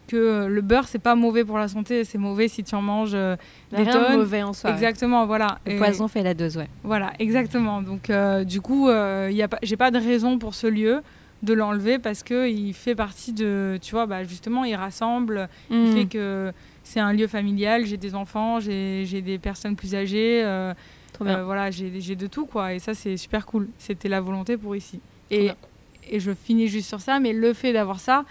Que 0.09 0.17
euh, 0.17 0.49
le 0.49 0.61
beurre 0.61 0.87
c'est 0.87 1.01
pas 1.01 1.15
mauvais 1.17 1.45
pour 1.45 1.59
la 1.59 1.67
santé, 1.69 2.05
c'est 2.05 2.19
mauvais 2.19 2.47
si 2.49 2.63
tu 2.63 2.75
en 2.77 2.83
manges 2.83 3.13
euh, 3.15 3.35
des 3.73 3.83
Rien 3.83 3.93
tonnes. 3.93 4.19
mauvais 4.19 4.43
en 4.43 4.53
soi. 4.53 4.71
ouais. 4.71 4.77
Exactement, 4.77 5.27
voilà. 5.27 5.59
Le 5.67 5.73
Et- 5.73 5.77
poison 5.79 6.07
fait 6.07 6.23
la 6.23 6.35
dose, 6.35 6.57
ouais. 6.57 6.69
voilà, 6.85 7.13
exactement. 7.19 7.83
Donc, 7.83 8.09
euh, 8.11 8.45
du 8.45 8.61
coup, 8.61 8.89
euh, 8.89 9.29
y 9.33 9.43
a 9.43 9.49
pas, 9.49 9.59
j'ai 9.65 9.77
pas 9.77 9.91
de 9.91 9.99
raison 9.99 10.39
pour 10.39 10.55
ce 10.55 10.67
lieu 10.69 11.01
de 11.43 11.53
l'enlever 11.55 11.99
parce 11.99 12.23
que 12.23 12.49
il 12.49 12.73
fait 12.73 12.95
partie 12.95 13.33
de, 13.33 13.79
tu 13.83 13.93
vois, 13.93 14.07
bah, 14.07 14.23
justement, 14.25 14.65
il 14.65 14.75
rassemble, 14.77 15.49
il 15.71 15.77
Mhm. 15.77 15.93
fait 15.97 16.05
que 16.07 16.53
c'est 16.85 17.01
un 17.01 17.13
lieu 17.13 17.27
familial, 17.27 17.85
j'ai 17.85 17.97
des 17.97 18.15
enfants, 18.15 18.61
j'ai 18.61 19.05
des 19.23 19.39
personnes 19.39 19.75
plus 19.75 19.95
âgées. 19.97 20.43
Euh, 20.45 20.73
euh, 21.23 21.43
voilà, 21.45 21.71
j'ai 21.73 21.91
de 22.15 22.27
tout, 22.27 22.47
quoi. 22.47 22.75
Et 22.75 22.79
ça, 22.79 22.95
c'est 22.95 23.17
super 23.17 23.45
cool. 23.47 23.69
C'était 23.79 24.09
la 24.09 24.21
volonté 24.21 24.57
pour 24.57 24.77
ici. 24.77 25.01
Et, 25.31 25.51
et 26.11 26.21
je 26.21 26.31
finis 26.33 26.69
juste 26.69 26.89
sur 26.89 27.01
ça, 27.01 27.19
mais 27.19 27.33
le 27.33 27.53
fait 27.55 27.73
d'avoir 27.73 27.99
ça 28.01 28.25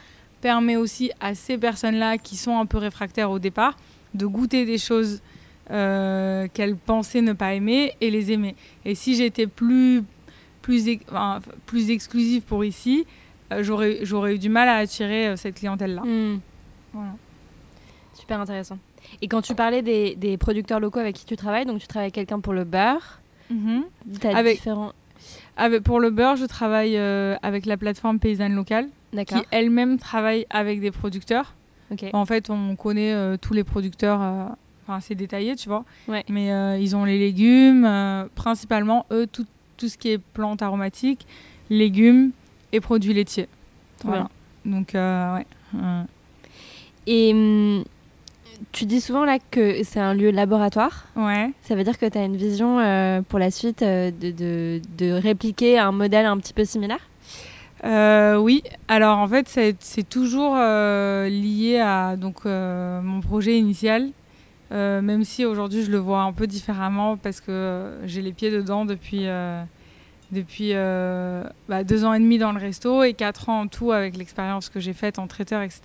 permet 0.46 0.76
aussi 0.76 1.10
à 1.20 1.34
ces 1.34 1.58
personnes-là 1.58 2.20
qui 2.20 2.36
sont 2.36 2.60
un 2.60 2.68
peu 2.68 2.78
réfractaires 2.78 3.32
au 3.32 3.40
départ 3.40 3.76
de 4.14 4.28
goûter 4.28 4.64
des 4.64 4.78
choses 4.78 5.24
euh, 5.72 6.48
qu'elles 6.54 6.76
pensaient 6.76 7.24
ne 7.24 7.34
pas 7.34 7.56
aimer 7.56 7.94
et 8.00 8.12
les 8.12 8.32
aimer. 8.32 8.56
Et 8.86 8.94
si 8.94 9.16
j'étais 9.16 9.48
plus, 9.48 10.04
plus, 10.62 11.00
plus 11.66 11.90
exclusive 11.90 12.44
pour 12.44 12.64
ici, 12.64 13.08
euh, 13.52 13.64
j'aurais 13.64 14.36
eu 14.36 14.38
du 14.38 14.50
mal 14.50 14.70
à 14.70 14.76
attirer 14.76 15.30
euh, 15.30 15.36
cette 15.36 15.56
clientèle-là. 15.56 16.04
Hmm. 16.04 16.40
Super 18.14 18.40
intéressant. 18.40 18.78
Et 19.24 19.28
quand 19.28 19.42
tu 19.42 19.56
parlais 19.56 19.82
des, 19.82 20.14
des, 20.14 20.38
producteurs 20.38 20.80
locaux 20.80 21.00
avec 21.00 21.16
qui 21.16 21.26
tu 21.26 21.36
travailles, 21.36 21.66
donc 21.66 21.80
tu 21.80 21.88
travailles 21.88 22.06
avec 22.06 22.14
quelqu'un 22.14 22.40
pour 22.40 22.54
le 22.54 22.66
beurre, 22.66 23.20
mm 23.50 23.82
avec, 24.26 24.58
différents... 24.58 24.94
avec, 25.58 25.82
Pour 25.82 26.00
le 26.00 26.12
beurre, 26.12 26.36
je 26.36 26.46
travaille 26.46 26.96
avec 26.98 27.66
la 27.66 27.78
plateforme 27.78 28.20
paysanne 28.20 28.54
locale, 28.54 28.90
qui 29.24 29.36
elle-même 29.52 29.98
travaille 29.98 30.46
avec 30.50 30.82
des 30.82 30.92
producteurs. 30.92 31.54
En 32.14 32.26
fait, 32.26 32.50
on 32.50 32.76
connaît 32.76 33.14
euh, 33.14 33.38
tous 33.40 33.54
les 33.54 33.64
producteurs, 33.64 34.22
euh, 34.22 34.46
enfin, 34.84 35.00
c'est 35.00 35.16
détaillé, 35.16 35.56
tu 35.56 35.70
vois. 35.70 35.86
Mais 36.30 36.52
euh, 36.52 36.78
ils 36.78 36.96
ont 36.96 37.06
les 37.06 37.20
légumes, 37.20 37.88
principalement, 38.36 39.06
eux, 39.12 39.28
tout, 39.28 39.46
tout, 39.78 39.88
ce 39.88 39.98
qui 39.98 40.10
est 40.10 40.18
plantes 40.18 40.62
aromatiques, 40.62 41.26
légumes 41.70 42.32
et 42.72 42.80
produits 42.80 43.14
laitiers. 43.14 43.48
Voilà. 44.04 44.30
Donc, 44.66 44.92
ouais. 44.94 45.46
Et 47.08 47.34
hum, 47.34 47.84
tu 48.72 48.86
dis 48.86 49.00
souvent 49.00 49.26
là 49.26 49.38
que 49.52 49.84
c'est 49.84 50.00
un 50.00 50.16
lieu 50.16 50.32
laboratoire. 50.32 51.06
Ouais. 51.16 51.52
Ça 51.62 51.76
veut 51.76 51.84
dire 51.84 52.00
que 52.00 52.06
tu 52.08 52.18
as 52.18 52.26
une 52.26 52.36
vision 52.36 52.78
pour 53.30 53.38
la 53.38 53.52
suite 53.52 53.82
de, 53.82 54.12
de, 54.32 54.82
de, 54.98 55.12
répliquer 55.12 55.78
un 55.78 55.92
modèle 55.92 56.26
un 56.26 56.38
petit 56.38 56.54
peu 56.54 56.66
similaire? 56.66 57.08
Euh, 57.84 58.38
oui, 58.38 58.64
alors 58.88 59.18
en 59.18 59.28
fait, 59.28 59.48
c'est 59.80 60.10
toujours 60.10 60.56
euh, 60.58 61.28
lié 61.28 61.80
à 61.80 62.16
donc, 62.16 62.46
euh, 62.46 63.02
mon 63.02 63.22
projet 63.22 63.58
initial, 63.58 64.10
même 64.72 65.24
si 65.24 65.46
aujourd'hui 65.46 65.84
je 65.84 65.92
le 65.92 65.98
vois 65.98 66.22
un 66.22 66.34
peu 66.34 66.48
différemment 66.48 67.16
parce 67.16 67.40
que 67.40 67.98
j'ai 68.06 68.22
les 68.22 68.34
pieds 68.34 68.52
dedans 68.52 68.86
depuis, 68.86 69.26
depuis 70.32 70.74
bah, 71.70 71.84
deux 71.84 72.04
ans 72.04 72.14
et 72.14 72.20
demi 72.20 72.38
dans 72.38 72.52
le 72.52 72.60
resto 72.60 73.04
et 73.04 73.14
quatre 73.14 73.50
ans 73.50 73.62
en 73.62 73.68
tout 73.68 73.92
avec 73.92 74.18
l'expérience 74.18 74.70
que 74.70 74.80
j'ai 74.80 74.94
faite 74.94 75.20
en 75.20 75.28
traiteur, 75.28 75.62
etc. 75.62 75.82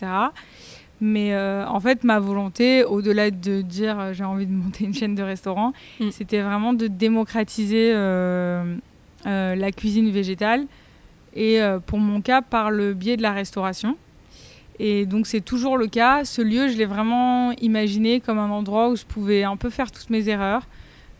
Mais 1.00 1.36
en 1.36 1.78
fait, 1.78 2.02
ma 2.04 2.18
volonté, 2.18 2.82
au-delà 2.84 3.30
de 3.30 3.60
dire 3.60 4.12
j'ai 4.12 4.24
envie 4.24 4.46
de 4.46 4.52
monter 4.52 4.84
une 4.84 4.94
chaîne 4.94 5.14
de 5.14 5.22
restaurants, 5.22 5.72
mm. 6.00 6.10
c'était 6.10 6.40
vraiment 6.40 6.72
de 6.72 6.88
démocratiser 6.88 7.92
la 7.92 9.72
cuisine 9.72 10.10
végétale 10.10 10.66
et 11.34 11.60
euh, 11.60 11.78
pour 11.78 11.98
mon 11.98 12.20
cas 12.20 12.42
par 12.42 12.70
le 12.70 12.94
biais 12.94 13.16
de 13.16 13.22
la 13.22 13.32
restauration. 13.32 13.96
Et 14.78 15.04
donc 15.04 15.26
c'est 15.26 15.42
toujours 15.42 15.76
le 15.76 15.86
cas. 15.86 16.24
Ce 16.24 16.40
lieu, 16.40 16.68
je 16.68 16.76
l'ai 16.76 16.86
vraiment 16.86 17.52
imaginé 17.60 18.20
comme 18.20 18.38
un 18.38 18.50
endroit 18.50 18.88
où 18.88 18.96
je 18.96 19.04
pouvais 19.04 19.44
un 19.44 19.56
peu 19.56 19.70
faire 19.70 19.90
toutes 19.90 20.10
mes 20.10 20.28
erreurs. 20.28 20.62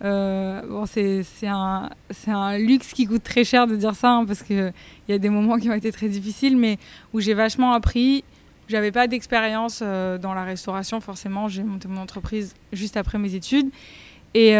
Euh, 0.03 0.63
bon, 0.67 0.87
c'est 0.87 1.47
un, 1.47 2.59
luxe 2.59 2.93
qui 2.95 3.07
coûte 3.07 3.23
très 3.23 3.45
cher 3.45 3.67
de 3.67 3.77
dire 3.77 3.95
ça, 3.95 4.13
hein, 4.13 4.25
parce 4.25 4.43
qu'il 4.43 4.73
y 5.09 5.13
a 5.13 5.19
des 5.19 5.29
moments 5.29 5.59
qui 5.59 5.69
ont 5.69 5.75
été 5.75 5.93
très 5.93 6.09
difficiles, 6.09 6.57
mais 6.57 6.79
où 7.13 7.21
j'ai 7.21 7.35
vachement 7.35 7.73
appris. 7.73 8.25
J'avais 8.69 8.93
pas 8.93 9.09
d'expérience 9.09 9.81
euh, 9.83 10.17
dans 10.17 10.33
la 10.33 10.45
restauration, 10.45 11.01
forcément. 11.01 11.49
J'ai 11.49 11.63
monté 11.63 11.87
mon 11.87 12.01
entreprise 12.01 12.55
juste 12.73 12.97
après 12.97 13.19
mes 13.19 13.35
études. 13.35 13.69
Et, 14.33 14.55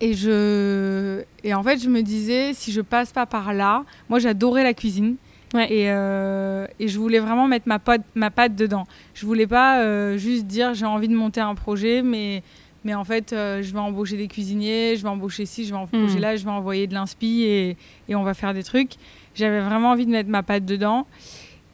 et, 0.00 0.14
je... 0.14 1.22
et 1.44 1.54
en 1.54 1.62
fait, 1.62 1.82
je 1.82 1.88
me 1.88 2.02
disais, 2.02 2.52
si 2.54 2.72
je 2.72 2.80
passe 2.80 3.12
pas 3.12 3.26
par 3.26 3.52
là, 3.52 3.84
moi 4.08 4.18
j'adorais 4.18 4.62
la 4.62 4.74
cuisine. 4.74 5.16
Et, 5.54 5.90
euh, 5.90 6.66
et, 6.78 6.88
je 6.88 6.98
voulais 6.98 7.20
vraiment 7.20 7.48
mettre 7.48 7.68
ma 7.68 7.78
patte, 7.78 8.02
ma 8.14 8.30
patte 8.30 8.54
dedans. 8.54 8.86
Je 9.14 9.24
voulais 9.24 9.46
pas 9.46 9.80
euh, 9.80 10.18
juste 10.18 10.46
dire 10.46 10.74
j'ai 10.74 10.86
envie 10.86 11.08
de 11.08 11.14
monter 11.14 11.40
un 11.40 11.54
projet, 11.54 12.02
mais, 12.02 12.42
mais 12.84 12.94
en 12.94 13.04
fait, 13.04 13.32
euh, 13.32 13.62
je 13.62 13.72
vais 13.72 13.78
embaucher 13.78 14.16
des 14.16 14.28
cuisiniers, 14.28 14.96
je 14.96 15.02
vais 15.02 15.08
embaucher 15.08 15.46
ci, 15.46 15.64
je 15.64 15.70
vais 15.70 15.78
embaucher 15.78 16.18
hmm. 16.18 16.20
là, 16.20 16.36
je 16.36 16.44
vais 16.44 16.50
envoyer 16.50 16.86
de 16.86 16.94
l'inspi 16.94 17.44
et, 17.44 17.76
et, 18.08 18.14
on 18.14 18.24
va 18.24 18.34
faire 18.34 18.52
des 18.52 18.62
trucs. 18.62 18.92
J'avais 19.34 19.60
vraiment 19.60 19.92
envie 19.92 20.04
de 20.04 20.10
mettre 20.10 20.28
ma 20.28 20.42
patte 20.42 20.66
dedans. 20.66 21.06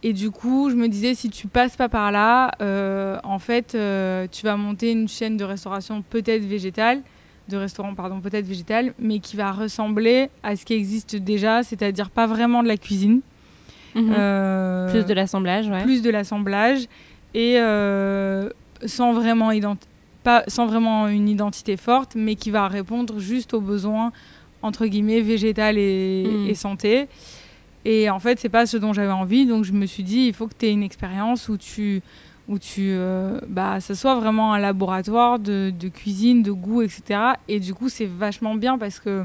Et 0.05 0.13
du 0.13 0.31
coup, 0.31 0.71
je 0.71 0.77
me 0.77 0.87
disais, 0.87 1.15
si 1.15 1.31
tu 1.31 1.49
passes 1.49 1.77
pas 1.77 1.89
par 1.89 2.13
là, 2.13 2.51
en 3.25 3.39
fait, 3.39 3.69
tu 4.31 4.45
vas 4.45 4.57
monter 4.57 4.93
une 4.93 5.09
chaîne 5.09 5.39
de 5.39 5.45
restauration 5.45 6.03
peut-être 6.03 6.45
végétale 6.45 7.01
de 7.49 7.57
restaurant, 7.57 7.95
pardon, 7.95 8.21
peut-être 8.21 8.47
végétal, 8.47 8.95
mais 8.99 9.19
qui 9.19 9.37
va 9.37 9.53
ressembler 9.53 10.31
à 10.43 10.57
ce 10.57 10.65
qui 10.65 10.75
existe 10.75 11.17
déjà, 11.17 11.63
c'est-à-dire 11.63 12.11
pas 12.11 12.27
vraiment 12.27 12.63
de 12.63 12.69
la 12.69 12.77
cuisine. 12.77 13.21
Mhm. 13.95 14.15
Euh, 14.17 14.91
plus 14.91 15.05
de 15.05 15.15
l'assemblage, 15.15 15.69
ouais. 15.69 15.83
Plus 15.83 16.03
de 16.03 16.11
l'assemblage 16.11 16.87
et 17.35 17.59
euh, 17.59 18.49
sans 18.87 19.13
vraiment 19.13 19.51
pas 20.23 20.43
sans 20.49 20.67
vraiment 20.67 21.09
une 21.09 21.29
identité 21.29 21.77
forte, 21.77 22.15
mais 22.17 22.35
qui 22.35 22.51
va 22.51 22.67
répondre 22.67 23.19
juste 23.19 23.55
aux 23.55 23.61
besoins 23.61 24.13
entre 24.63 24.87
guillemets 24.87 25.21
végétal 25.21 25.77
et, 25.79 26.27
mhm. 26.27 26.49
et 26.49 26.55
santé. 26.55 27.09
Et 27.85 28.09
en 28.09 28.19
fait, 28.19 28.41
c'est 28.41 28.49
pas 28.49 28.65
ce 28.65 28.79
dont 28.79 28.95
j'avais 28.95 29.13
envie, 29.13 29.45
donc 29.45 29.65
je 29.65 29.73
me 29.73 29.85
suis 29.85 30.03
dit, 30.03 30.27
il 30.27 30.33
faut 30.33 30.47
que 30.47 30.55
tu 30.59 30.67
aies 30.67 30.73
une 30.73 30.83
expérience 30.83 31.51
où 31.51 31.59
tu 31.59 32.01
où 32.49 32.59
tu, 32.59 32.91
euh, 32.91 33.41
bah, 33.49 33.81
ça 33.81 33.95
soit 33.95 34.15
vraiment 34.17 34.53
un 34.53 34.59
laboratoire 34.59 35.39
de, 35.39 35.73
de, 35.77 35.89
cuisine, 35.89 36.43
de 36.43 36.53
goût, 36.53 36.83
etc. 36.83 37.21
Et 37.49 37.59
du 37.59 37.75
coup, 37.75 37.89
c'est 37.89 38.07
vachement 38.07 38.55
bien 38.55 38.77
parce 38.77 39.01
que 39.01 39.25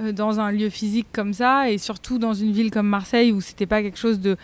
euh, 0.00 0.12
dans 0.12 0.40
un 0.40 0.50
lieu 0.50 0.68
physique 0.68 1.06
comme 1.12 1.32
ça, 1.32 1.70
et 1.70 1.78
surtout 1.78 2.18
dans 2.18 2.34
une 2.34 2.52
ville 2.52 2.70
comme 2.70 2.88
Marseille 2.88 3.32
où 3.32 3.40
c'était 3.40 3.66
pas 3.66 3.82
quelque 3.82 3.98
chose 3.98 4.20
de. 4.20 4.36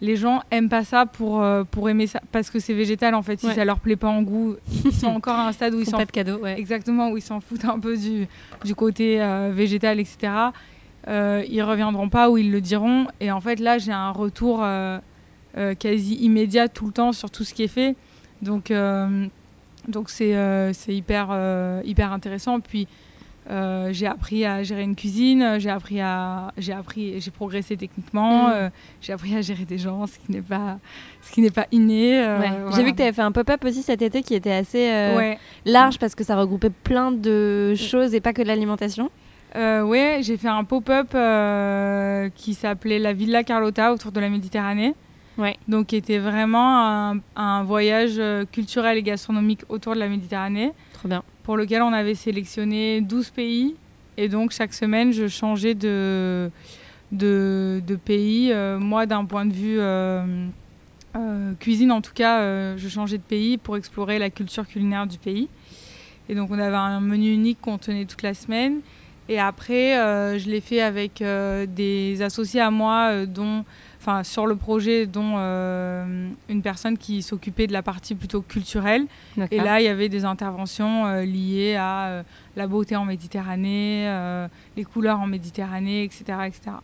Les 0.00 0.16
gens 0.16 0.42
aiment 0.50 0.68
pas 0.68 0.82
ça 0.82 1.06
pour, 1.06 1.42
euh, 1.42 1.62
pour 1.62 1.88
aimer 1.88 2.08
ça 2.08 2.20
parce 2.32 2.50
que 2.50 2.58
c'est 2.58 2.74
végétal 2.74 3.14
en 3.14 3.22
fait. 3.22 3.38
Si 3.38 3.46
ça 3.52 3.64
leur 3.64 3.78
plaît 3.78 3.94
pas 3.94 4.08
en 4.08 4.22
goût, 4.22 4.56
ils 4.84 4.92
sont 4.92 5.06
encore 5.16 5.36
à 5.36 5.46
un 5.46 5.52
stade 5.52 5.74
où 5.74 5.80
ils 5.80 5.86
s'en 5.86 5.96
pas 5.96 6.06
de 6.06 6.10
cadeau, 6.10 6.38
ouais. 6.38 6.58
exactement 6.58 7.10
où 7.10 7.16
ils 7.16 7.22
s'en 7.22 7.40
foutent 7.40 7.64
un 7.64 7.78
peu 7.78 7.96
du, 7.96 8.26
du 8.64 8.74
côté 8.74 9.18
végétal, 9.52 10.00
etc. 10.00 10.32
ils 11.08 11.62
reviendront 11.62 12.08
pas 12.08 12.30
ou 12.30 12.38
ils 12.38 12.50
le 12.50 12.60
diront. 12.60 13.06
Et 13.20 13.30
en 13.30 13.40
fait 13.40 13.60
là, 13.60 13.78
j'ai 13.78 13.92
un 13.92 14.10
retour 14.10 14.64
quasi 15.78 16.14
immédiat 16.16 16.68
tout 16.68 16.86
le 16.86 16.92
temps 16.92 17.12
sur 17.12 17.30
tout 17.30 17.44
ce 17.44 17.54
qui 17.54 17.64
est 17.64 17.68
fait. 17.68 17.94
Donc, 18.42 18.70
euh, 18.70 19.26
donc 19.88 20.10
c'est, 20.10 20.36
euh, 20.36 20.72
hyper, 20.88 21.28
hyper 21.84 22.12
intéressant. 22.12 22.60
Puis, 22.60 22.86
j'ai 23.48 24.06
appris 24.06 24.44
à 24.44 24.62
gérer 24.62 24.82
une 24.82 24.96
cuisine, 24.96 25.56
j'ai 25.58 25.70
appris 25.70 26.00
à, 26.00 26.52
j'ai 26.58 26.72
appris, 26.72 27.20
j'ai 27.20 27.30
progressé 27.30 27.76
techniquement, 27.76 28.48
mm. 28.48 28.70
j'ai 29.00 29.12
appris 29.12 29.36
à 29.36 29.40
gérer 29.40 29.64
des 29.64 29.78
gens, 29.78 30.06
ce 30.06 30.18
qui 30.18 30.32
n'est 30.32 30.42
pas, 30.42 30.78
ce 31.22 31.32
qui 31.32 31.40
n'est 31.40 31.50
pas 31.50 31.66
inné. 31.72 32.22
J'ai 32.74 32.82
vu 32.82 32.92
que 32.92 32.96
tu 32.96 33.02
avais 33.02 33.12
fait 33.12 33.22
un 33.22 33.32
pop-up 33.32 33.64
aussi 33.64 33.82
cet 33.82 34.02
été 34.02 34.22
qui 34.22 34.34
était 34.34 34.52
assez 34.52 35.36
large 35.64 35.98
parce 35.98 36.14
que 36.14 36.24
ça 36.24 36.36
regroupait 36.36 36.70
plein 36.70 37.12
de 37.12 37.74
choses 37.76 38.14
et 38.14 38.20
pas 38.20 38.32
que 38.32 38.42
de 38.42 38.48
l'alimentation. 38.48 39.10
Euh, 39.54 39.82
ouais, 39.82 40.20
j'ai 40.22 40.38
fait 40.38 40.48
un 40.48 40.64
pop-up 40.64 41.08
qui 42.34 42.54
s'appelait 42.54 42.98
la 42.98 43.12
Villa 43.12 43.44
Carlotta 43.44 43.92
autour 43.92 44.10
de 44.10 44.20
la 44.20 44.30
Méditerranée. 44.30 44.94
Ouais. 45.38 45.56
Donc, 45.68 45.88
qui 45.88 45.96
était 45.96 46.18
vraiment 46.18 47.16
un, 47.36 47.64
voyage 47.64 48.14
euh, 48.18 48.44
culturel 48.44 48.98
et 48.98 49.02
gastronomique 49.02 49.62
autour 49.68 49.94
de 49.94 49.98
la 49.98 50.08
Méditerranée. 50.08 50.72
Trop 50.94 51.08
bien. 51.08 51.22
Pour 51.42 51.56
lequel 51.56 51.82
on 51.82 51.92
avait 51.92 52.14
sélectionné 52.14 53.00
12 53.00 53.30
pays. 53.30 53.74
Et 54.16 54.28
donc, 54.28 54.52
chaque 54.52 54.74
semaine, 54.74 55.12
je 55.12 55.28
changeais 55.28 55.74
de, 55.74 56.50
de, 57.12 57.82
de 57.86 57.96
pays. 57.96 58.52
Euh, 58.52 58.78
moi, 58.78 59.06
d'un 59.06 59.24
point 59.24 59.46
de 59.46 59.52
vue 59.52 59.78
euh, 59.78 60.44
cuisine, 61.58 61.92
en 61.92 62.02
tout 62.02 62.12
cas, 62.14 62.76
je 62.76 62.88
changeais 62.88 63.18
de 63.18 63.22
pays 63.22 63.56
pour 63.56 63.76
explorer 63.76 64.18
la 64.18 64.30
culture 64.30 64.66
culinaire 64.66 65.06
du 65.06 65.18
pays. 65.18 65.48
Et 66.28 66.34
donc, 66.34 66.50
on 66.50 66.58
avait 66.58 66.76
un 66.76 67.00
menu 67.00 67.32
unique 67.32 67.60
qu'on 67.60 67.78
tenait 67.78 68.04
toute 68.04 68.22
la 68.22 68.34
semaine. 68.34 68.80
Et 69.28 69.38
après, 69.38 69.94
je 70.38 70.48
l'ai 70.48 70.60
fait 70.60 70.80
avec 70.80 71.22
des 71.22 72.22
associés 72.22 72.60
à 72.60 72.70
moi, 72.70 73.26
dont 73.26 73.64
enfin 74.02 74.24
sur 74.24 74.46
le 74.46 74.56
projet, 74.56 75.06
dont 75.06 75.34
euh, 75.36 76.28
une 76.48 76.62
personne 76.62 76.98
qui 76.98 77.22
s'occupait 77.22 77.68
de 77.68 77.72
la 77.72 77.82
partie 77.82 78.16
plutôt 78.16 78.42
culturelle. 78.42 79.06
Et 79.50 79.58
là, 79.58 79.80
il 79.80 79.84
y 79.84 79.88
avait 79.88 80.08
des 80.08 80.24
interventions 80.24 81.06
euh, 81.06 81.24
liées 81.24 81.76
à 81.76 82.06
euh, 82.06 82.22
la 82.56 82.66
beauté 82.66 82.96
en 82.96 83.04
Méditerranée, 83.04 84.10
les 84.76 84.84
couleurs 84.84 85.20
en 85.20 85.26
Méditerranée, 85.26 86.02
etc., 86.02 86.24
etc. 86.46 86.76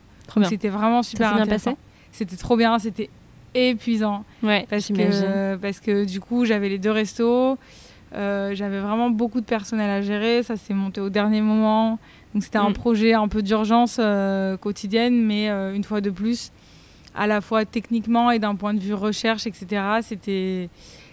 C'était 0.49 0.69
vraiment 0.69 1.03
super 1.03 1.31
Ça 1.31 1.37
intéressant. 1.37 1.77
C'était 2.13 2.37
trop 2.37 2.57
bien, 2.57 2.79
c'était 2.79 3.11
épuisant. 3.55 4.25
Ouais, 4.43 4.67
parce 4.71 4.89
que 4.89 5.57
parce 5.57 5.81
que 5.81 6.05
du 6.05 6.21
coup, 6.21 6.45
j'avais 6.45 6.69
les 6.69 6.79
deux 6.79 6.91
restos. 6.91 7.59
j'avais 8.13 8.81
vraiment 8.81 9.11
beaucoup 9.11 9.41
de 9.41 9.47
personnel 9.47 9.91
à 9.91 10.03
gérer, 10.03 10.43
ça 10.45 10.57
s'est 10.57 10.75
monté 10.75 11.01
au 11.01 11.11
dernier 11.11 11.41
moment. 11.41 11.99
Donc 12.35 12.45
c'était 12.45 12.59
un 12.59 12.71
mm. 12.71 12.75
projet 12.75 13.15
un 13.15 13.27
peu 13.27 13.43
d'urgence 13.43 14.01
quotidienne, 14.61 15.21
mais 15.21 15.49
une 15.49 15.85
fois 15.85 16.01
de 16.01 16.11
plus, 16.11 16.53
à 17.19 17.27
la 17.27 17.41
fois 17.41 17.65
techniquement 17.65 18.31
et 18.31 18.39
d'un 18.39 18.55
point 18.55 18.75
de 18.75 18.81
vue 18.81 18.95
recherche, 18.95 19.47
etc. 19.47 19.83
C'était 20.03 20.71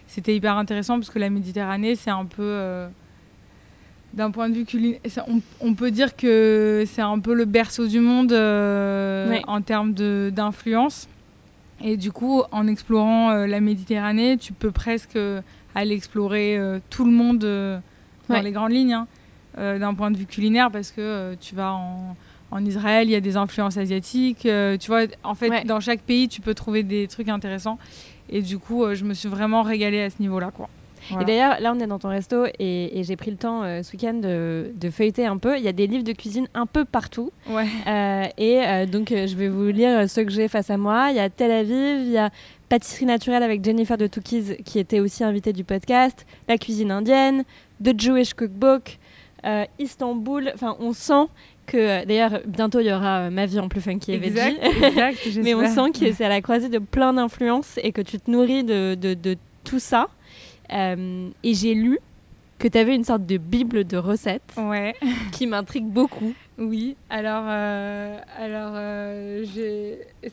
c'était 0.08 0.36
hyper 0.36 0.56
intéressant 0.58 1.00
parce 1.00 1.10
que 1.10 1.20
la 1.20 1.30
Méditerranée, 1.30 1.96
c'est 1.96 2.12
un 2.12 2.26
peu 2.26 2.88
d'un 4.16 4.32
point 4.32 4.50
de 4.50 4.56
vue 4.56 4.66
culinaire, 4.66 5.00
on, 5.28 5.42
on, 5.60 5.74
peut 5.74 5.92
dire 5.92 6.16
que 6.16 6.86
c'est 6.88 7.02
un 7.02 7.20
peu 7.20 7.34
le 7.34 7.46
berceau 7.46 7.86
du 7.86 8.00
monde 8.00 8.32
euh, 8.32 9.38
en 9.46 9.62
termes 9.62 9.94
d'influence. 9.94 11.08
Et 11.84 11.98
du 11.98 12.12
coup, 12.12 12.42
en 12.52 12.68
explorant 12.68 13.32
euh, 13.32 13.46
la 13.46 13.60
Méditerranée, 13.60 14.38
tu 14.38 14.54
peux 14.54 14.72
presque 14.72 15.20
aller 15.76 15.94
explorer 15.94 16.58
euh, 16.58 16.80
tout 16.90 17.04
le 17.04 17.12
monde 17.12 17.40
dans 17.40 18.42
les 18.42 18.52
grandes 18.52 18.72
lignes, 18.72 18.94
hein, 18.94 19.08
d'un 19.58 19.94
point 19.94 20.10
de 20.12 20.18
vue 20.18 20.26
culinaire, 20.26 20.72
parce 20.72 20.92
que 20.92 21.36
tu 21.42 21.54
vas 21.54 21.74
en, 21.74 22.16
en, 22.52 22.66
Israël, 22.66 23.08
il 23.08 23.12
y 23.12 23.16
a 23.16 23.22
des 23.22 23.38
influences 23.38 23.78
asiatiques. 23.78 24.42
tu 24.42 24.88
vois, 24.88 25.04
en 25.24 25.36
fait, 25.36 25.66
dans 25.66 25.80
chaque 25.80 26.02
pays, 26.02 26.28
tu 26.28 26.42
peux 26.42 26.54
trouver 26.54 26.84
des 26.84 27.08
trucs 27.08 27.30
intéressants. 27.30 27.78
Et 28.30 28.42
du 28.42 28.58
coup, 28.58 28.86
je 28.94 29.04
me 29.04 29.14
suis 29.14 29.30
vraiment 29.30 29.62
régalée 29.62 30.02
à 30.02 30.10
ce 30.10 30.16
niveau-là, 30.20 30.52
quoi. 30.52 30.70
Et 31.22 31.26
d'ailleurs, 31.26 31.60
là, 31.60 31.74
on 31.76 31.80
est 31.80 31.88
dans 31.88 32.00
ton 32.00 32.10
resto 32.10 32.46
et, 32.60 33.02
j'ai 33.04 33.16
pris 33.16 33.32
le 33.32 33.38
temps 33.38 33.64
euh, 33.64 33.84
ce 33.84 33.92
week-end 33.94 34.14
de, 34.14 34.90
feuilleter 34.90 35.26
un 35.26 35.38
peu. 35.38 35.58
Il 35.58 35.64
y 35.64 35.68
a 35.68 35.72
des 35.72 35.88
livres 35.88 36.04
de 36.04 36.14
cuisine 36.14 36.48
un 36.54 36.66
peu 36.66 36.86
partout. 36.86 37.32
Ouais. 37.50 37.68
Euh, 37.88 38.26
et 38.38 38.62
euh, 38.62 38.86
donc, 38.86 39.10
je 39.10 39.36
vais 39.36 39.50
vous 39.50 39.68
lire 39.68 40.10
ceux 40.10 40.24
que 40.24 40.32
j'ai 40.32 40.48
face 40.48 40.70
à 40.70 40.78
moi. 40.78 41.08
Il 41.10 41.18
y 41.18 41.20
a 41.20 41.30
Tel 41.30 41.52
Aviv, 41.52 42.02
il 42.02 42.12
y 42.12 42.18
a 42.18 42.30
Pâtisserie 42.70 43.06
naturelle 43.06 43.44
avec 43.44 43.64
Jennifer 43.64 43.98
de 43.98 44.08
Tookies, 44.08 44.58
qui 44.64 44.80
était 44.80 45.00
aussi 45.00 45.24
invitée 45.24 45.54
du 45.54 45.64
podcast, 45.64 46.26
La 46.48 46.58
cuisine 46.58 46.92
indienne, 46.92 47.44
The 47.84 48.00
Jewish 48.00 48.34
Cookbook, 48.34 48.98
Istanbul. 49.78 50.52
Enfin, 50.54 50.76
on 50.80 50.94
sent 50.94 51.28
que 51.66 52.06
d'ailleurs 52.06 52.42
bientôt 52.46 52.80
il 52.80 52.88
y 52.88 52.94
aura 52.94 53.30
ma 53.30 53.46
vie 53.46 53.60
en 53.60 53.68
plus 53.68 53.82
funky 53.82 54.14
et 54.14 54.16
exact, 54.16 54.58
exact 54.84 55.18
mais 55.44 55.54
on 55.54 55.68
sent 55.68 55.92
que 56.00 56.12
c'est 56.14 56.26
à 56.26 56.30
la 56.30 56.42
croisée 56.42 56.70
de 56.70 56.80
plein 56.80 57.14
d'influences 57.14 57.80
et 57.84 57.92
que 57.92 58.02
tu 58.02 58.20
te 58.20 58.30
nourris 58.30 58.64
de, 58.64 58.96
de, 58.96 59.14
de 59.14 59.38
tout 59.64 59.80
ça 59.80 60.10
euh, 60.74 61.30
et 61.44 61.54
j'ai 61.54 61.74
lu 61.74 62.00
que 62.58 62.68
tu 62.68 62.78
avais 62.78 62.96
une 62.96 63.04
sorte 63.04 63.26
de 63.26 63.38
bible 63.38 63.84
de 63.84 63.98
recettes 63.98 64.54
ouais. 64.58 64.96
qui 65.34 65.46
m'intrigue 65.46 65.86
beaucoup. 65.86 66.34
Oui, 66.58 66.96
alors, 67.10 67.44
euh, 67.48 68.18
alors 68.38 68.72
euh, 68.76 69.44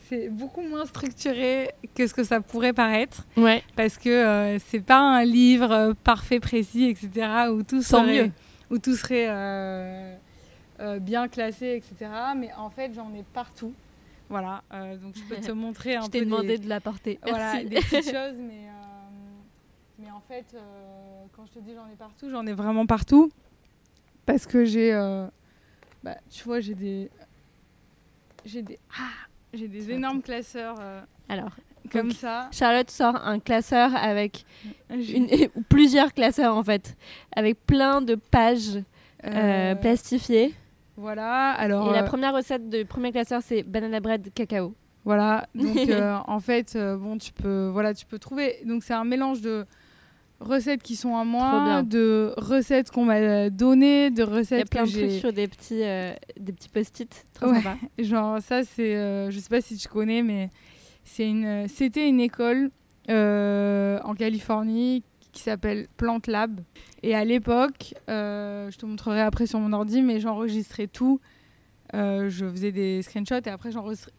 c'est 0.09 0.29
beaucoup 0.29 0.63
moins 0.63 0.87
structuré 0.87 1.71
que 1.97 2.07
ce 2.07 2.15
que 2.15 2.23
ça 2.23 2.41
pourrait 2.41 2.73
paraître. 2.73 3.27
Ouais. 3.37 3.65
Parce 3.75 3.99
que 3.99 4.57
c'est 4.69 4.85
pas 4.85 5.01
un 5.01 5.25
livre 5.25 5.95
parfait, 6.05 6.39
précis, 6.39 6.85
etc. 6.85 7.51
où 7.51 7.65
tout 7.65 7.83
serait, 7.83 8.31
Où 8.71 8.79
tout 8.79 8.95
serait 8.95 9.27
bien 11.01 11.29
classé, 11.29 11.77
etc. 11.77 12.11
Mais 12.37 12.53
en 12.55 12.71
fait, 12.71 12.93
j'en 12.95 13.13
ai 13.15 13.23
partout. 13.35 13.73
Voilà, 14.29 14.63
donc 15.03 15.15
je 15.15 15.23
peux 15.23 15.41
te 15.41 15.53
montrer 15.53 15.97
un 15.97 16.03
je 16.03 16.07
peu. 16.07 16.19
Je 16.19 16.25
t'ai 16.25 16.25
demandé 16.25 16.59
de 16.59 16.69
l'apporter. 16.69 17.19
Voilà, 17.27 17.63
des 17.63 17.77
petites 17.77 18.05
choses, 18.13 18.37
mais 18.39 18.69
mais 20.03 20.11
en 20.11 20.21
fait, 20.21 20.47
euh, 20.55 21.25
quand 21.37 21.47
je 21.47 21.53
te 21.53 21.59
dis 21.61 21.75
j'en 21.75 21.87
ai 21.87 21.97
partout, 21.97 22.29
j'en 22.29 22.45
ai 22.47 22.53
vraiment 22.53 22.87
partout. 22.87 23.31
Parce 24.27 24.47
que 24.47 24.65
j'ai. 24.65 24.93
Euh, 24.93 25.27
bah, 26.03 26.17
tu 26.29 26.43
vois, 26.45 26.61
j'ai 26.61 26.75
des. 26.75 27.09
J'ai 28.45 28.63
des. 28.63 28.79
Ah 28.99 29.11
J'ai 29.53 29.69
des 29.69 29.93
énormes 29.93 30.23
classeurs. 30.23 30.77
Euh, 30.81 31.01
Alors, 31.29 31.55
comme 31.93 32.11
ça. 32.11 32.49
Charlotte 32.51 32.91
sort 32.91 33.15
un 33.15 33.39
classeur 33.39 33.95
avec 33.95 34.45
une, 34.91 35.29
plusieurs 35.69 36.13
classeurs 36.13 36.57
en 36.57 36.65
fait, 36.65 36.97
avec 37.37 37.65
plein 37.65 38.01
de 38.03 38.17
pages 38.17 38.83
plastifiées. 39.81 40.53
Voilà. 40.97 41.51
Alors. 41.53 41.91
Et 41.91 41.93
la 41.93 42.03
première 42.03 42.35
recette 42.35 42.69
de 42.69 42.83
premier 42.83 43.13
classeur, 43.13 43.41
c'est 43.43 43.63
banana 43.63 44.01
bread 44.01 44.33
cacao. 44.35 44.75
Voilà. 45.05 45.49
Donc 45.55 45.77
en 46.27 46.41
fait, 46.41 46.77
bon, 46.77 47.19
tu 47.19 47.33
peux, 47.33 47.69
voilà, 47.73 47.95
tu 47.95 48.07
peux 48.07 48.19
trouver. 48.19 48.57
Donc 48.65 48.85
c'est 48.85 48.95
un 48.95 49.05
mélange 49.05 49.41
de 49.41 49.67
recettes 50.43 50.83
qui 50.83 50.97
sont 50.97 51.17
à 51.17 51.25
moi, 51.25 51.83
de 51.83 52.35
recettes 52.37 52.91
qu'on 52.91 53.05
m'a 53.05 53.51
données, 53.51 54.11
de 54.11 54.23
recettes 54.23 54.69
Il 54.73 54.77
y 54.77 54.81
a 54.81 54.85
plein 54.85 54.85
de 54.85 54.91
trucs 54.91 55.21
sur 55.21 55.33
des 55.33 55.49
petits, 55.49 55.83
euh, 55.83 56.13
des 56.39 56.53
petits 56.53 56.69
post-it. 56.69 57.25
Trop 57.35 57.55
sympa. 57.55 57.77
Genre 57.99 58.41
ça, 58.41 58.65
c'est, 58.65 58.97
euh, 58.97 59.31
je 59.31 59.39
sais 59.39 59.49
pas 59.49 59.61
si 59.61 59.77
tu 59.77 59.89
connais, 59.89 60.23
mais 60.23 60.51
c'est 61.05 61.29
une, 61.29 61.67
c'était 61.69 62.09
une 62.09 62.21
école 62.21 62.71
euh, 63.09 63.99
en 64.05 64.15
Californie 64.15 65.03
qui 65.33 65.43
s'appelle 65.43 65.89
Plant 65.97 66.21
Lab. 66.27 66.61
Et 67.03 67.15
à 67.15 67.25
l'époque, 67.25 67.95
je 68.09 68.77
te 68.77 68.87
montrerai 68.87 69.21
après 69.21 69.47
sur 69.47 69.59
mon 69.59 69.73
ordi, 69.73 70.03
mais 70.03 70.21
j'enregistrais 70.21 70.87
tout. 70.87 71.21
je 71.93 72.49
faisais 72.51 72.73
des 72.73 73.03
screenshots 73.03 73.45
et 73.45 73.51
après 73.51 73.71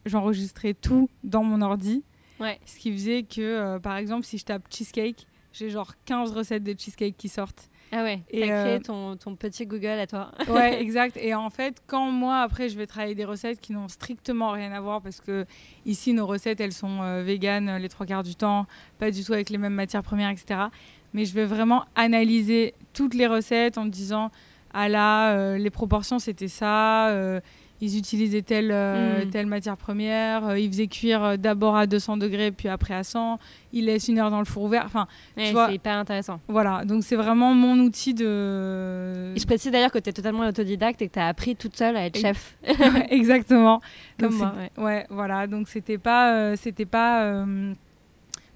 j'enregistrais 0.05 0.73
tout 0.73 1.09
dans 1.23 1.43
mon 1.43 1.61
ordi. 1.61 2.03
Ouais. 2.39 2.59
Ce 2.65 2.77
qui 2.79 2.91
faisait 2.91 3.23
que, 3.23 3.77
par 3.77 3.97
exemple, 3.97 4.25
si 4.25 4.37
je 4.37 4.45
tape 4.45 4.63
cheesecake, 4.69 5.27
j'ai 5.53 5.69
genre 5.69 5.93
15 6.05 6.31
recettes 6.31 6.63
de 6.63 6.75
cheesecake 6.77 7.15
qui 7.15 7.29
sortent. 7.29 7.69
Ah 7.95 8.01
ouais, 8.03 8.23
et 8.31 8.39
t'as 8.39 8.63
créé 8.63 8.73
euh, 8.73 8.79
ton, 8.79 9.15
ton, 9.17 9.35
petit 9.35 9.67
Google 9.67 9.99
à 9.99 10.07
toi. 10.07 10.31
ouais, 10.49 10.73
exact. 10.81 11.15
Et 11.15 11.35
en 11.35 11.51
fait, 11.51 11.77
quand 11.85 12.09
moi, 12.09 12.41
après, 12.41 12.67
je 12.67 12.75
vais 12.75 12.87
travailler 12.87 13.13
des 13.13 13.23
recettes 13.23 13.61
qui 13.61 13.71
n'ont 13.71 13.87
strictement 13.87 14.49
rien 14.49 14.71
à 14.71 14.81
voir, 14.81 15.01
parce 15.01 15.21
que 15.21 15.45
ici, 15.85 16.13
nos 16.13 16.25
recettes, 16.25 16.59
elles 16.59 16.73
sont 16.73 17.03
euh, 17.03 17.21
véganes 17.21 17.77
les 17.77 17.89
trois 17.89 18.07
quarts 18.07 18.23
du 18.23 18.35
temps, 18.35 18.65
pas 18.97 19.11
du 19.11 19.23
tout 19.23 19.33
avec 19.33 19.51
les 19.51 19.59
mêmes 19.59 19.75
matières 19.75 20.01
premières, 20.01 20.31
etc. 20.31 20.61
Mais 21.13 21.25
je 21.25 21.33
vais 21.33 21.45
vraiment 21.45 21.85
analyser 21.95 22.73
toutes 22.93 23.13
les 23.13 23.27
recettes 23.27 23.77
en 23.77 23.85
disant, 23.85 24.31
ah 24.73 24.89
là, 24.89 25.33
euh, 25.33 25.57
les 25.57 25.69
proportions, 25.69 26.19
c'était 26.19 26.47
ça 26.47 27.11
ils 27.83 27.97
utilisaient 27.97 28.41
telle, 28.41 28.71
euh, 28.71 29.25
mm. 29.25 29.29
telle 29.29 29.45
matière 29.45 29.77
première, 29.77 30.47
euh, 30.47 30.59
ils 30.59 30.69
faisaient 30.69 30.87
cuire 30.87 31.23
euh, 31.23 31.37
d'abord 31.37 31.75
à 31.75 31.85
200 31.85 32.17
degrés, 32.17 32.51
puis 32.51 32.69
après 32.69 32.93
à 32.93 33.03
100, 33.03 33.39
ils 33.73 33.85
laissent 33.85 34.07
une 34.07 34.19
heure 34.19 34.31
dans 34.31 34.39
le 34.39 34.45
four 34.45 34.63
ouvert. 34.63 34.83
Enfin, 34.85 35.07
c'est 35.37 35.73
hyper 35.73 35.97
intéressant. 35.97 36.39
Voilà, 36.47 36.85
donc 36.85 37.03
c'est 37.03 37.15
vraiment 37.15 37.53
mon 37.53 37.77
outil 37.79 38.13
de. 38.13 39.35
je 39.35 39.45
précise 39.45 39.71
d'ailleurs 39.71 39.91
que 39.91 39.99
tu 39.99 40.09
es 40.09 40.13
totalement 40.13 40.47
autodidacte 40.47 41.01
et 41.01 41.07
que 41.07 41.13
tu 41.13 41.19
as 41.19 41.27
appris 41.27 41.55
toute 41.55 41.75
seule 41.75 41.97
à 41.97 42.05
être 42.05 42.17
chef. 42.17 42.55
Exactement. 43.09 43.81
Comme 44.19 44.35
moi. 44.35 44.53
Ouais. 44.77 45.05
voilà, 45.09 45.47
donc 45.47 45.67
c'était 45.67 45.97
pas, 45.97 46.55
c'était 46.55 46.85
pas 46.85 47.45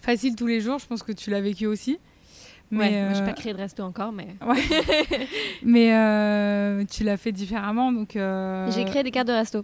facile 0.02 0.36
tous 0.36 0.48
les 0.48 0.62
jours, 0.62 0.80
je 0.80 0.88
pense 0.88 1.04
que 1.04 1.12
tu 1.12 1.30
l'as 1.30 1.42
vécu 1.42 1.66
aussi. 1.66 2.00
Mais 2.72 2.80
ouais, 2.80 2.96
euh... 2.96 3.16
j'ai 3.16 3.24
pas 3.24 3.34
créé 3.34 3.54
de 3.54 3.58
resto 3.58 3.84
encore, 3.84 4.12
mais. 4.12 4.28
Ouais. 4.46 4.58
mais 5.64 5.94
euh, 5.94 6.84
tu 6.86 7.04
l'as 7.04 7.18
fait 7.18 7.32
différemment, 7.32 7.92
donc. 7.92 8.16
Euh... 8.16 8.70
J'ai 8.72 8.86
créé 8.86 9.04
des 9.04 9.12
cartes 9.12 9.28
de 9.28 9.34
resto. 9.34 9.64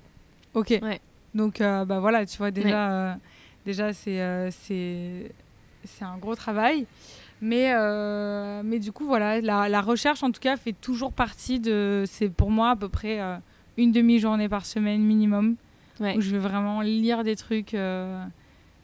Ok. 0.54 0.80
Ouais. 0.82 1.02
Donc 1.34 1.62
euh, 1.62 1.84
bah 1.84 2.00
voilà, 2.00 2.26
tu 2.26 2.38
vois 2.38 2.52
déjà, 2.52 3.18
déjà 3.66 3.92
c'est 3.92 4.52
c'est 4.52 5.32
c'est 5.84 6.06
un 6.06 6.18
gros 6.18 6.36
travail, 6.36 6.86
mais 7.42 7.74
mais 8.63 8.78
du 8.78 8.92
coup 8.92 9.06
voilà, 9.06 9.42
la, 9.42 9.68
la, 9.68 9.82
recherche 9.82 10.22
en 10.22 10.32
tout 10.32 10.39
cas 10.39 10.58
fait 10.58 10.74
toujours 10.74 11.12
partie 11.12 11.60
de, 11.60 12.04
c'est 12.06 12.30
pour 12.30 12.52
moi 12.52 12.70
à 12.70 12.76
peu 12.76 12.88
près 12.88 13.20
une 13.78 13.92
demi-journée 13.92 14.48
par 14.48 14.68
semaine 14.68 15.02
minimum, 15.02 15.56
où 16.00 16.22
je 16.22 16.30
vais 16.30 16.38
vraiment 16.38 16.82
lire 16.82 17.24
des 17.24 17.36
trucs. 17.36 17.76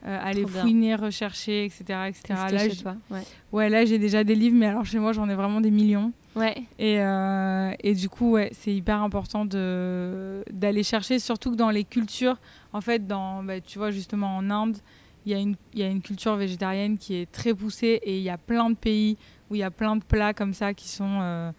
Euh, 0.06 0.18
aller 0.22 0.46
fouiner, 0.48 0.96
rechercher, 0.96 1.66
etc. 1.66 1.84
etc. 2.08 2.24
Là, 2.30 2.70
chez 2.70 2.78
toi. 2.78 2.96
Ouais. 3.12 3.22
ouais 3.52 3.70
là 3.70 3.84
j'ai 3.84 4.00
déjà 4.00 4.24
des 4.24 4.34
livres, 4.34 4.56
mais 4.56 4.68
alors 4.68 4.86
chez 4.86 4.98
moi 4.98 5.12
j'en 5.12 5.28
ai 5.28 5.36
vraiment 5.36 5.60
des 5.60 5.72
millions. 5.72 6.14
Ouais. 6.38 6.56
Et, 6.78 7.02
euh, 7.02 7.74
et 7.84 7.94
du 7.96 8.08
coup, 8.08 8.32
ouais, 8.32 8.50
c'est 8.54 8.74
hyper 8.74 9.02
important 9.02 9.44
d'aller 9.44 10.84
chercher, 10.84 11.20
surtout 11.20 11.52
que 11.52 11.58
dans 11.58 11.70
les 11.70 11.84
cultures, 11.84 12.38
en 12.72 12.80
fait, 12.80 13.08
dans, 13.08 13.44
bah, 13.44 13.60
tu 13.60 13.78
vois, 13.78 13.92
justement 13.92 14.38
en 14.38 14.50
Inde, 14.50 14.78
il 15.26 15.38
y, 15.38 15.80
y, 15.80 15.84
a 15.84 15.88
une 15.88 16.02
culture 16.02 16.38
végétarienne 16.38 16.98
qui 16.98 17.16
est 17.16 17.30
très 17.30 17.54
poussée 17.54 18.00
et 18.02 18.18
il 18.18 18.24
y 18.24 18.30
a 18.30 18.38
plein 18.38 18.70
de 18.70 18.76
pays 18.76 19.18
où 19.50 19.56
il 19.56 19.58
y 19.58 19.64
a 19.64 19.72
plein 19.72 19.98
de 19.98 20.04
plats 20.04 20.34
comme 20.34 20.54
ça 20.54 20.74
qui 20.74 20.88
sont, 20.88 21.20
euh, 21.22 21.52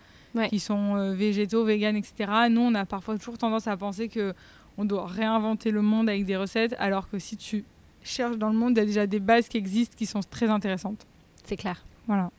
qui 0.49 0.61
sont 0.61 1.13
végétaux, 1.15 1.67
véganes, 1.67 1.97
etc. 1.97 2.33
Nous, 2.51 2.63
on 2.63 2.75
a 2.75 2.87
parfois 2.87 3.19
toujours 3.19 3.37
tendance 3.37 3.67
à 3.67 3.77
penser 3.77 4.09
que 4.09 4.33
on 4.79 4.87
doit 4.87 5.07
réinventer 5.07 5.73
le 5.73 5.83
monde 5.83 6.09
avec 6.09 6.25
des 6.25 6.39
recettes, 6.39 6.75
alors 6.79 7.11
que 7.11 7.19
si 7.19 7.37
tu 7.37 7.65
cherche 8.11 8.37
dans 8.37 8.49
le 8.49 8.57
monde, 8.57 8.73
il 8.77 8.79
y 8.79 8.83
a 8.83 8.87
déjà 8.87 9.07
des 9.07 9.21
bases 9.21 9.49
qui 9.49 9.57
existent 9.57 9.95
qui 9.97 10.07
sont 10.07 10.21
très 10.29 10.49
intéressantes. 10.49 11.07
C'est 11.45 11.57
clair. 11.57 11.83
Voilà. 12.07 12.31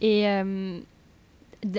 Et 0.00 0.28
euh, 0.28 0.78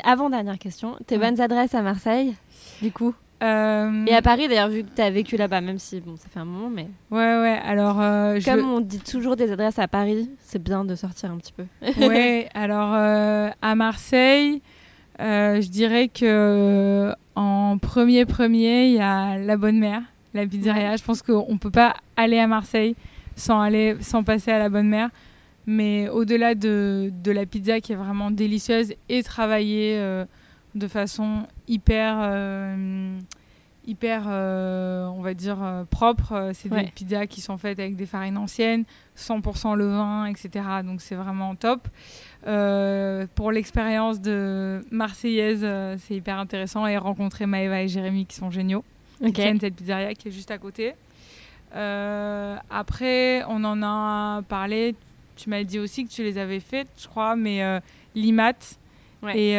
avant-dernière 0.03 0.57
question, 0.57 0.95
tes 1.07 1.17
bonnes 1.17 1.39
adresses 1.41 1.75
à 1.75 1.81
Marseille, 1.81 2.33
du 2.81 2.91
coup? 2.91 3.13
Euh, 3.41 4.05
Et 4.05 4.13
à 4.15 4.21
Paris, 4.21 4.47
d'ailleurs, 4.47 4.69
vu 4.69 4.83
que 4.83 4.95
tu 4.95 5.01
as 5.01 5.09
vécu 5.09 5.35
là-bas, 5.35 5.59
même 5.59 5.77
si 5.77 5.99
bon, 5.99 6.15
ça 6.15 6.29
fait 6.29 6.39
un 6.39 6.45
moment, 6.45 6.69
mais. 6.69 6.87
Ouais, 7.11 7.41
ouais, 7.41 7.59
alors. 7.65 7.99
Euh, 7.99 8.39
Comme 8.45 8.69
on 8.69 8.79
dit 8.79 8.99
toujours 8.99 9.35
des 9.35 9.51
adresses 9.51 9.79
à 9.79 9.89
Paris, 9.89 10.29
c'est 10.39 10.63
bien 10.63 10.85
de 10.85 10.95
sortir 10.95 11.29
un 11.31 11.37
petit 11.37 11.51
peu. 11.51 11.65
ouais, 12.07 12.47
alors 12.53 12.93
à 12.93 13.75
Marseille, 13.75 14.61
je 15.19 15.67
dirais 15.67 16.07
que 16.07 17.13
en 17.35 17.77
premier, 17.77 18.25
premier, 18.25 18.87
il 18.87 18.93
y 18.93 18.99
a 19.01 19.37
La 19.37 19.57
Bonne 19.57 19.79
Mère, 19.79 20.01
la 20.33 20.45
pizzeria. 20.45 20.95
Je 20.95 21.03
pense 21.03 21.21
qu'on 21.21 21.51
ne 21.51 21.57
peut 21.57 21.71
pas 21.71 21.95
aller 22.15 22.39
à 22.39 22.47
Marseille 22.47 22.95
sans, 23.35 23.61
aller, 23.61 23.97
sans 24.01 24.23
passer 24.23 24.51
à 24.51 24.59
la 24.59 24.69
bonne 24.69 24.87
mère. 24.87 25.09
Mais 25.65 26.09
au-delà 26.09 26.55
de, 26.55 27.11
de, 27.23 27.31
la 27.31 27.45
pizza 27.45 27.79
qui 27.79 27.93
est 27.93 27.97
vraiment 27.97 28.31
délicieuse 28.31 28.93
et 29.07 29.23
travaillée 29.23 29.97
euh, 29.97 30.25
de 30.75 30.87
façon 30.89 31.47
hyper, 31.69 32.17
euh, 32.19 33.17
hyper, 33.87 34.23
on 34.27 35.21
va 35.21 35.33
dire, 35.33 35.85
propres. 35.89 36.51
C'est 36.53 36.69
des 36.69 36.91
pizzas 36.93 37.27
qui 37.27 37.39
sont 37.39 37.57
faites 37.57 37.79
avec 37.79 37.95
des 37.95 38.05
farines 38.05 38.37
anciennes, 38.37 38.83
100% 39.17 39.75
levain, 39.75 40.25
etc. 40.25 40.65
Donc 40.83 40.99
c'est 40.99 41.15
vraiment 41.15 41.55
top. 41.55 41.87
pour 43.35 43.51
l'expérience 43.53 44.19
de 44.19 44.81
Marseillaise, 44.91 45.65
c'est 45.99 46.15
hyper 46.15 46.39
intéressant 46.39 46.85
et 46.87 46.97
rencontrer 46.97 47.45
Maëva 47.45 47.83
et 47.83 47.87
Jérémy 47.87 48.25
qui 48.25 48.35
sont 48.35 48.51
géniaux. 48.51 48.83
Okay. 49.21 49.57
cette 49.59 49.75
pizzeria 49.75 50.13
qui 50.13 50.27
est 50.27 50.31
juste 50.31 50.51
à 50.51 50.57
côté. 50.57 50.93
Après, 51.73 53.43
on 53.47 53.63
en 53.63 53.81
a 53.83 54.41
parlé. 54.43 54.95
Tu 55.35 55.49
m'as 55.49 55.63
dit 55.63 55.79
aussi 55.79 56.05
que 56.05 56.11
tu 56.11 56.23
les 56.23 56.37
avais 56.37 56.59
faites, 56.59 56.89
je 56.97 57.07
crois, 57.07 57.35
mais 57.35 57.61
l'IMAT 58.15 58.77
et 59.33 59.55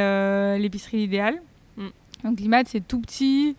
l'épicerie 0.59 1.03
idéale. 1.03 1.41
Mm. 1.77 1.89
Donc 2.25 2.41
l'IMAT, 2.41 2.65
c'est 2.67 2.87
tout 2.87 3.01
petit. 3.01 3.57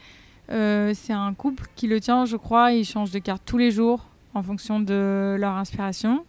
Euh, 0.52 0.94
c'est 0.94 1.13
un 1.13 1.34
couple 1.34 1.65
qui 1.76 1.88
le 1.88 2.00
tient, 2.00 2.26
je 2.26 2.38
crois. 2.38 2.72
Ils 2.72 2.86
changent 2.86 3.12
de 3.12 3.20
carte 3.20 3.44
tous 3.46 3.58
les 3.58 3.72
jours 3.72 4.06
en 4.34 4.44
fonction 4.44 4.80
de 4.80 5.36
leur 5.39 5.54
inspiration. 5.54 6.26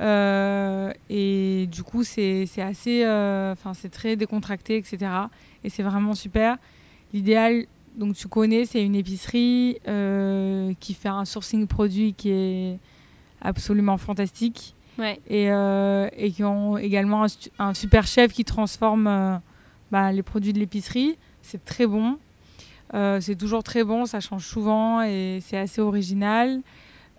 Euh, 0.00 0.92
et 1.08 1.68
du 1.70 1.82
coup, 1.82 2.04
c'est 2.04 2.48
assez, 2.58 3.04
euh, 3.04 3.52
enfin, 3.52 3.74
c'est 3.74 3.90
très 3.90 4.16
décontracté, 4.16 4.76
etc. 4.76 4.98
Et 5.62 5.70
c'est 5.70 5.82
vraiment 5.82 6.14
super. 6.14 6.56
L'idéal, 7.12 7.66
donc 7.96 8.16
tu 8.16 8.28
connais, 8.28 8.64
c'est 8.64 8.82
une 8.82 8.94
épicerie 8.94 9.78
qui 10.80 10.94
fait 10.94 11.08
un 11.08 11.24
sourcing 11.24 11.66
produit 11.66 12.14
qui 12.14 12.30
est 12.30 12.78
absolument 13.40 13.96
fantastique. 13.98 14.74
Et, 15.28 15.46
et, 15.46 16.30
qui 16.30 16.44
ont 16.44 16.78
également 16.78 17.26
un, 17.58 17.74
super 17.74 18.06
chef 18.06 18.32
qui 18.32 18.44
transforme 18.44 19.40
bah, 19.90 20.12
les 20.12 20.22
produits 20.22 20.52
de 20.52 20.58
l'épicerie. 20.58 21.18
C'est 21.42 21.64
très 21.64 21.86
bon. 21.86 22.18
Euh, 22.94 23.20
c'est 23.20 23.34
toujours 23.34 23.62
très 23.62 23.82
bon, 23.82 24.06
ça 24.06 24.20
change 24.20 24.46
souvent 24.46 25.02
et 25.02 25.40
c'est 25.42 25.56
assez 25.56 25.80
original. 25.80 26.60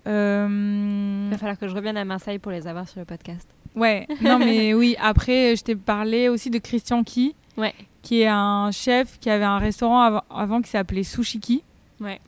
Euh... 0.08 1.26
Il 1.26 1.32
va 1.32 1.38
falloir 1.38 1.58
que 1.58 1.68
je 1.68 1.76
revienne 1.76 1.98
à 1.98 2.06
Marseille 2.06 2.40
pour 2.40 2.52
les 2.52 2.68
avoir 2.68 2.88
sur 2.88 3.00
le 3.00 3.06
podcast. 3.06 3.48
Ouais, 3.76 4.08
non 4.22 4.40
mais 4.40 4.74
oui, 4.76 4.96
après 5.02 5.56
je 5.56 5.64
t'ai 5.64 5.76
parlé 5.76 6.30
aussi 6.30 6.50
de 6.50 6.60
Christian 6.60 7.04
Ki, 7.04 7.36
ouais. 7.58 7.74
Qui 8.06 8.22
est 8.22 8.28
un 8.28 8.70
chef 8.72 9.20
qui 9.20 9.32
avait 9.32 9.46
un 9.46 9.58
restaurant 9.58 10.22
avant, 10.30 10.62
qui 10.62 10.70
s'appelait 10.70 11.04
Sushiki. 11.04 11.64
Ouais. 12.00 12.22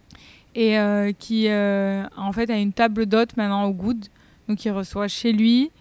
Et 0.55 0.79
euh, 0.79 1.11
qui 1.17 1.47
euh, 1.49 2.03
en 2.17 2.31
fait 2.31 2.49
a 2.49 2.57
une 2.57 2.73
table 2.73 3.05
d'hôte 3.05 3.37
maintenant 3.37 3.65
au 3.65 3.73
Good. 3.73 4.07
Donc 4.49 4.65
il 4.65 4.71
reçoit 4.71 5.07
chez 5.07 5.31
lui 5.31 5.71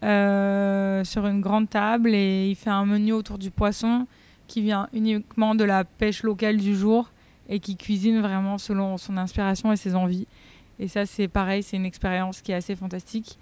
sur 0.00 1.26
une 1.26 1.40
grande 1.40 1.68
table 1.68 2.14
et 2.14 2.48
il 2.50 2.56
fait 2.56 2.70
un 2.70 2.84
menu 2.84 3.12
autour 3.12 3.38
du 3.38 3.50
poisson 3.50 4.06
qui 4.48 4.62
vient 4.62 4.88
uniquement 4.92 5.54
de 5.54 5.64
la 5.64 5.84
pêche 5.84 6.22
locale 6.22 6.56
du 6.56 6.74
jour 6.76 7.10
et 7.48 7.60
qui 7.60 7.76
cuisine 7.76 8.20
vraiment 8.20 8.58
selon 8.58 8.96
son 8.96 9.16
inspiration 9.16 9.72
et 9.72 9.76
ses 9.76 9.94
envies. 9.94 10.26
Et 10.78 10.88
ça, 10.88 11.06
c'est 11.06 11.28
pareil, 11.28 11.62
c'est 11.62 11.76
une 11.76 11.86
expérience 11.86 12.40
qui 12.40 12.52
est 12.52 12.56
assez 12.56 12.74
fantastique. 12.74 13.38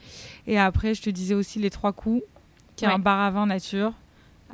Et 0.47 0.59
après, 0.59 0.95
je 0.95 1.03
te 1.03 1.11
disais 1.11 1.35
aussi 1.35 1.59
les 1.59 1.71
trois 1.71 1.93
coups, 1.93 2.23
qui 2.77 2.85
est 2.85 2.89
un 2.89 2.99
bar 2.99 3.21
à 3.21 3.31
vin 3.31 3.47
nature, 3.47 3.93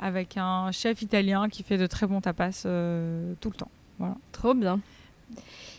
avec 0.01 0.37
un 0.37 0.71
chef 0.71 1.01
italien 1.01 1.49
qui 1.49 1.63
fait 1.63 1.77
de 1.77 1.87
très 1.87 2.07
bons 2.07 2.21
tapas 2.21 2.63
euh, 2.65 3.33
tout 3.41 3.49
le 3.49 3.55
temps. 3.55 3.71
Voilà. 3.97 4.15
Trop 4.31 4.53
bien. 4.53 4.79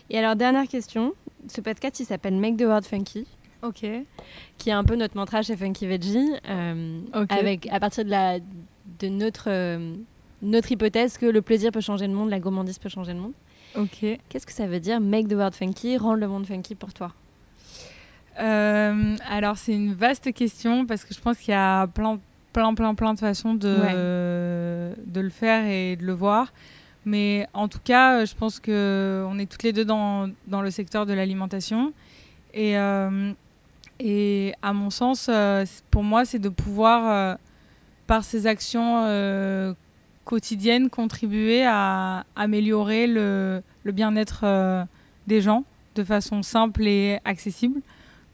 Et 0.09 0.17
alors, 0.17 0.35
dernière 0.35 0.67
question. 0.67 1.13
Ce 1.47 1.61
podcast, 1.61 1.99
il 1.99 2.05
s'appelle 2.05 2.35
Make 2.35 2.57
the 2.57 2.63
World 2.63 2.85
Funky. 2.85 3.25
Ok. 3.63 3.85
Qui 4.57 4.69
est 4.69 4.73
un 4.73 4.83
peu 4.83 4.95
notre 4.95 5.15
mantra 5.15 5.41
chez 5.41 5.55
Funky 5.55 5.87
Veggie. 5.87 6.31
Euh, 6.49 7.01
avec, 7.29 7.67
à 7.71 7.79
partir 7.79 8.05
de, 8.05 8.09
la, 8.09 8.39
de 8.39 9.07
notre 9.07 9.45
euh, 9.47 9.95
notre 10.41 10.71
hypothèse 10.71 11.17
que 11.17 11.25
le 11.25 11.41
plaisir 11.41 11.71
peut 11.71 11.81
changer 11.81 12.07
le 12.07 12.13
monde, 12.13 12.29
la 12.29 12.39
gourmandise 12.39 12.79
peut 12.79 12.89
changer 12.89 13.13
le 13.13 13.19
monde. 13.19 13.33
Ok. 13.75 14.05
Qu'est-ce 14.29 14.45
que 14.45 14.51
ça 14.51 14.67
veut 14.67 14.79
dire 14.79 14.99
make 14.99 15.27
the 15.27 15.33
world 15.33 15.53
funky, 15.53 15.97
rendre 15.97 16.19
le 16.19 16.27
monde 16.27 16.45
funky 16.45 16.75
pour 16.75 16.93
toi? 16.93 17.13
Euh, 18.39 19.15
Alors 19.29 19.57
c'est 19.57 19.73
une 19.73 19.93
vaste 19.93 20.33
question 20.33 20.85
parce 20.85 21.05
que 21.05 21.13
je 21.13 21.19
pense 21.19 21.37
qu'il 21.37 21.51
y 21.51 21.57
a 21.57 21.87
plein, 21.87 22.19
plein, 22.53 22.73
plein, 22.73 22.95
plein 22.95 23.13
de 23.13 23.19
façons 23.19 23.53
de, 23.53 24.93
de 25.05 25.19
le 25.21 25.29
faire 25.29 25.65
et 25.65 25.95
de 25.95 26.05
le 26.05 26.13
voir. 26.13 26.53
Mais 27.05 27.47
en 27.53 27.67
tout 27.67 27.79
cas, 27.83 28.25
je 28.25 28.35
pense 28.35 28.59
que 28.59 29.25
on 29.27 29.39
est 29.39 29.47
toutes 29.49 29.63
les 29.63 29.73
deux 29.73 29.85
dans, 29.85 30.29
dans 30.47 30.61
le 30.61 30.69
secteur 30.69 31.05
de 31.05 31.13
l'alimentation. 31.13 31.93
Et, 32.53 32.77
euh, 32.77 33.31
et 33.99 34.53
à 34.61 34.73
mon 34.73 34.89
sens, 34.89 35.27
euh, 35.29 35.65
pour 35.89 36.03
moi, 36.03 36.25
c'est 36.25 36.39
de 36.39 36.49
pouvoir, 36.49 37.37
par 38.07 38.23
ces 38.23 38.45
actions 38.45 39.05
quotidienne 40.23 40.89
contribuer 40.89 41.65
à 41.65 42.25
améliorer 42.35 43.07
le, 43.07 43.61
le 43.83 43.91
bien-être 43.91 44.41
euh, 44.43 44.83
des 45.27 45.41
gens 45.41 45.63
de 45.95 46.03
façon 46.03 46.43
simple 46.43 46.87
et 46.87 47.19
accessible. 47.25 47.81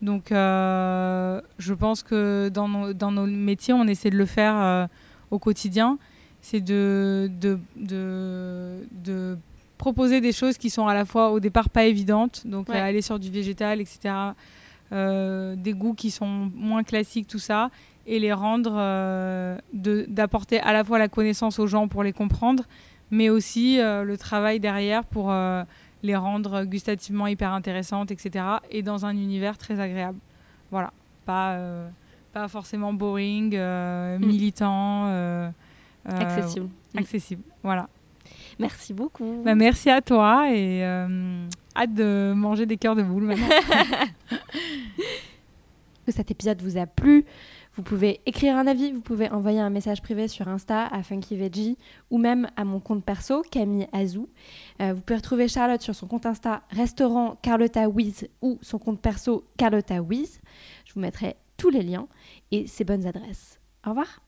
Donc 0.01 0.31
euh, 0.31 1.41
je 1.57 1.73
pense 1.73 2.03
que 2.03 2.49
dans 2.49 2.67
nos, 2.67 2.93
dans 2.93 3.11
nos, 3.11 3.25
métiers, 3.25 3.73
on 3.73 3.85
essaie 3.87 4.09
de 4.09 4.17
le 4.17 4.25
faire 4.25 4.55
euh, 4.57 4.87
au 5.31 5.39
quotidien. 5.39 5.97
C'est 6.41 6.61
de, 6.61 7.29
de, 7.39 7.59
de, 7.75 8.85
de, 8.91 9.37
proposer 9.77 10.21
des 10.21 10.31
choses 10.31 10.57
qui 10.57 10.69
sont 10.69 10.87
à 10.87 10.93
la 10.93 11.03
fois 11.03 11.31
au 11.31 11.39
départ 11.39 11.69
pas 11.69 11.85
évidentes, 11.85 12.43
donc 12.45 12.69
aller 12.69 13.01
sur 13.01 13.19
du 13.19 13.29
végétal, 13.29 13.81
etc. 13.81 14.13
des 14.91 15.73
goûts 15.73 15.93
qui 15.93 16.09
sont 16.09 16.49
moins 16.55 16.83
classiques, 16.83 17.27
tout 17.27 17.39
ça, 17.39 17.69
et 18.07 18.19
les 18.19 18.33
rendre, 18.33 18.73
euh, 18.77 19.57
d'apporter 19.73 20.59
à 20.61 20.73
la 20.73 20.83
fois 20.83 20.97
la 20.97 21.09
connaissance 21.09 21.59
aux 21.59 21.67
gens 21.67 21.87
pour 21.87 22.03
les 22.03 22.13
comprendre, 22.13 22.63
mais 23.11 23.29
aussi 23.29 23.79
euh, 23.79 24.03
le 24.03 24.17
travail 24.17 24.59
derrière 24.59 25.03
pour 25.03 25.29
euh, 25.29 25.63
les 26.07 26.15
rendre 26.15 26.63
gustativement 26.63 27.27
hyper 27.27 27.53
intéressantes, 27.53 28.11
etc. 28.11 28.45
Et 28.71 28.81
dans 28.81 29.05
un 29.05 29.11
univers 29.11 29.57
très 29.57 29.79
agréable. 29.79 30.17
Voilà, 30.71 30.91
pas, 31.25 31.59
pas 32.33 32.47
forcément 32.47 32.93
boring, 32.93 33.55
mm. 33.55 34.25
militant. 34.25 35.51
accessible. 36.05 36.69
Accessible, 36.95 37.43
voilà. 37.63 37.87
Merci 38.59 38.93
beaucoup. 38.93 39.41
Bah, 39.45 39.55
merci 39.55 39.89
à 39.89 40.01
toi 40.01 40.47
et 40.51 40.83
hâte 40.83 41.93
de 41.93 42.33
manger 42.35 42.65
des 42.65 42.77
cœurs 42.77 42.95
de 42.95 43.03
boule 43.03 43.23
maintenant. 43.23 43.47
cet 46.11 46.31
épisode 46.31 46.61
vous 46.61 46.77
a 46.77 46.85
plu. 46.85 47.25
Vous 47.77 47.83
pouvez 47.83 48.21
écrire 48.25 48.57
un 48.57 48.65
avis, 48.65 48.91
vous 48.91 49.01
pouvez 49.01 49.29
envoyer 49.29 49.59
un 49.59 49.69
message 49.69 50.01
privé 50.01 50.27
sur 50.27 50.47
Insta 50.47 50.87
à 50.87 51.03
Funky 51.03 51.37
Veggie 51.37 51.77
ou 52.09 52.17
même 52.17 52.49
à 52.55 52.65
mon 52.65 52.79
compte 52.79 53.05
perso, 53.05 53.43
Camille 53.51 53.87
Azou. 53.93 54.29
Euh, 54.81 54.93
vous 54.95 55.01
pouvez 55.01 55.17
retrouver 55.17 55.47
Charlotte 55.47 55.83
sur 55.83 55.93
son 55.93 56.07
compte 56.07 56.25
Insta 56.25 56.63
restaurant 56.71 57.37
Carlotta 57.43 57.87
Wiz 57.87 58.27
ou 58.41 58.57
son 58.63 58.79
compte 58.79 58.99
perso 58.99 59.45
Carlotta 59.57 60.01
Wiz. 60.01 60.41
Je 60.85 60.93
vous 60.95 61.01
mettrai 61.01 61.35
tous 61.55 61.69
les 61.69 61.83
liens 61.83 62.07
et 62.49 62.65
ses 62.65 62.83
bonnes 62.83 63.05
adresses. 63.05 63.59
Au 63.85 63.91
revoir 63.91 64.26